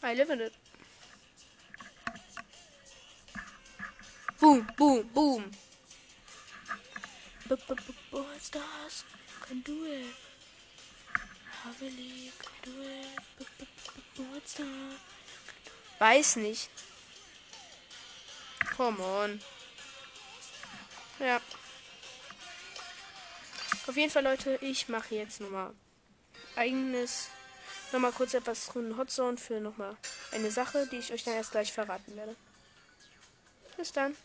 I 0.05 0.15
live 0.15 0.31
in 0.31 0.41
it. 0.43 0.53
Boom, 4.39 4.65
boom, 4.77 5.09
boom. 5.13 5.51
Brawl 7.57 8.25
Stars, 8.41 9.05
can 9.47 9.63
do 9.63 9.85
it. 9.85 10.15
Haveli, 11.65 12.31
can 12.39 12.53
do 12.65 12.83
it. 12.83 13.21
Brawl 14.17 14.41
Stars. 14.47 15.01
Weiß 15.99 16.37
nicht. 16.37 16.69
Come 18.77 19.03
on. 19.03 19.41
Ja. 21.19 21.41
Auf 23.87 23.97
jeden 23.97 24.11
Fall, 24.11 24.25
Leute, 24.25 24.59
ich 24.61 24.89
mache 24.89 25.15
jetzt 25.15 25.41
nochmal 25.41 25.73
eigenes, 26.57 27.29
nochmal 27.93 28.13
kurz 28.13 28.35
etwas 28.35 28.65
von 28.65 28.97
Hotzone 28.97 29.37
für 29.37 29.61
nochmal 29.61 29.97
eine 30.33 30.51
Sache, 30.51 30.87
die 30.91 30.97
ich 30.97 31.13
euch 31.13 31.25
dann 31.25 31.35
erst 31.35 31.53
gleich 31.53 31.73
verraten 31.73 32.17
werde. 32.17 32.37
Bis 33.77 33.93
dann. 33.93 34.17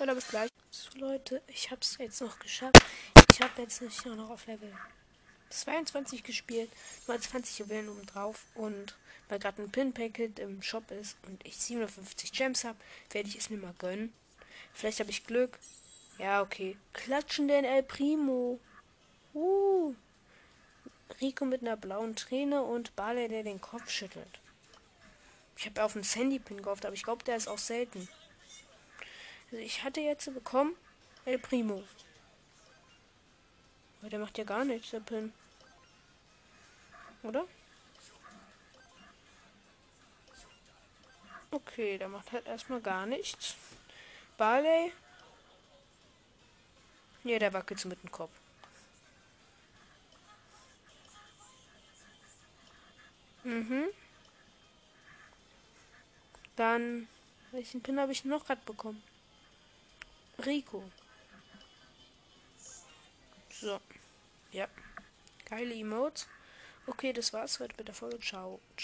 Oder 0.00 0.14
bis 0.14 0.28
gleich. 0.28 0.50
So, 0.70 0.98
Leute, 0.98 1.42
ich 1.48 1.70
habe 1.70 1.80
es 1.80 1.96
jetzt 1.98 2.20
noch 2.20 2.38
geschafft. 2.38 2.78
Ich 3.32 3.40
habe 3.40 3.62
jetzt 3.62 3.82
nicht 3.82 4.06
noch 4.06 4.30
auf 4.30 4.46
Level 4.46 4.72
22 5.50 6.22
gespielt, 6.22 6.70
nur 7.06 7.20
20 7.20 7.58
Juwelen 7.58 7.88
oben 7.88 8.06
drauf 8.06 8.44
und 8.54 8.96
weil 9.28 9.38
gerade 9.38 9.62
ein 9.62 9.70
Pin-Packet 9.70 10.38
im 10.38 10.62
Shop 10.62 10.90
ist 10.90 11.16
und 11.26 11.44
ich 11.44 11.56
750 11.56 12.32
Gems 12.32 12.64
habe, 12.64 12.78
werde 13.10 13.28
ich 13.28 13.36
es 13.36 13.50
mir 13.50 13.58
mal 13.58 13.74
gönnen. 13.78 14.12
Vielleicht 14.72 15.00
habe 15.00 15.10
ich 15.10 15.26
Glück. 15.26 15.58
Ja, 16.18 16.42
okay. 16.42 16.76
Klatschen 16.92 17.48
den 17.48 17.64
El 17.64 17.82
Primo. 17.82 18.60
Uh. 19.34 19.94
Rico 21.20 21.44
mit 21.44 21.62
einer 21.62 21.76
blauen 21.76 22.14
Träne 22.14 22.62
und 22.62 22.94
Barley, 22.94 23.28
der 23.28 23.42
den 23.42 23.60
Kopf 23.60 23.90
schüttelt. 23.90 24.40
Ich 25.56 25.66
habe 25.66 25.82
auf 25.82 25.94
einen 25.94 26.04
Sandy-Pin 26.04 26.62
gehofft, 26.62 26.86
aber 26.86 26.94
ich 26.94 27.02
glaube, 27.02 27.24
der 27.24 27.36
ist 27.36 27.48
auch 27.48 27.58
selten. 27.58 28.08
Also 29.50 29.64
ich 29.64 29.82
hatte 29.82 30.00
jetzt 30.00 30.32
bekommen 30.32 30.76
El 31.24 31.38
Primo. 31.38 31.82
Aber 34.00 34.10
der 34.10 34.18
macht 34.18 34.38
ja 34.38 34.44
gar 34.44 34.64
nichts, 34.64 34.90
der 34.90 35.00
Pin. 35.00 35.32
Oder? 37.22 37.46
Okay, 41.50 41.98
der 41.98 42.08
macht 42.08 42.30
halt 42.32 42.46
erstmal 42.46 42.80
gar 42.80 43.06
nichts. 43.06 43.56
Barley. 44.36 44.92
Ja, 47.24 47.38
der 47.38 47.52
wackelt 47.52 47.80
so 47.80 47.88
mit 47.88 48.02
dem 48.02 48.12
Kopf. 48.12 48.30
Mhm. 53.44 53.88
Dann, 56.54 57.08
welchen 57.50 57.82
Pin 57.82 57.98
habe 57.98 58.12
ich 58.12 58.24
noch 58.24 58.44
gerade 58.44 58.60
bekommen? 58.64 59.02
Rico. 60.44 60.84
So. 63.50 63.80
Ja. 64.52 64.68
Geile 65.44 65.74
Emotes. 65.74 66.28
Okay, 66.86 67.12
das 67.12 67.32
war's 67.32 67.58
heute 67.60 67.74
mit 67.76 67.88
der 67.88 67.94
Folge. 67.94 68.20
Ciao. 68.20 68.60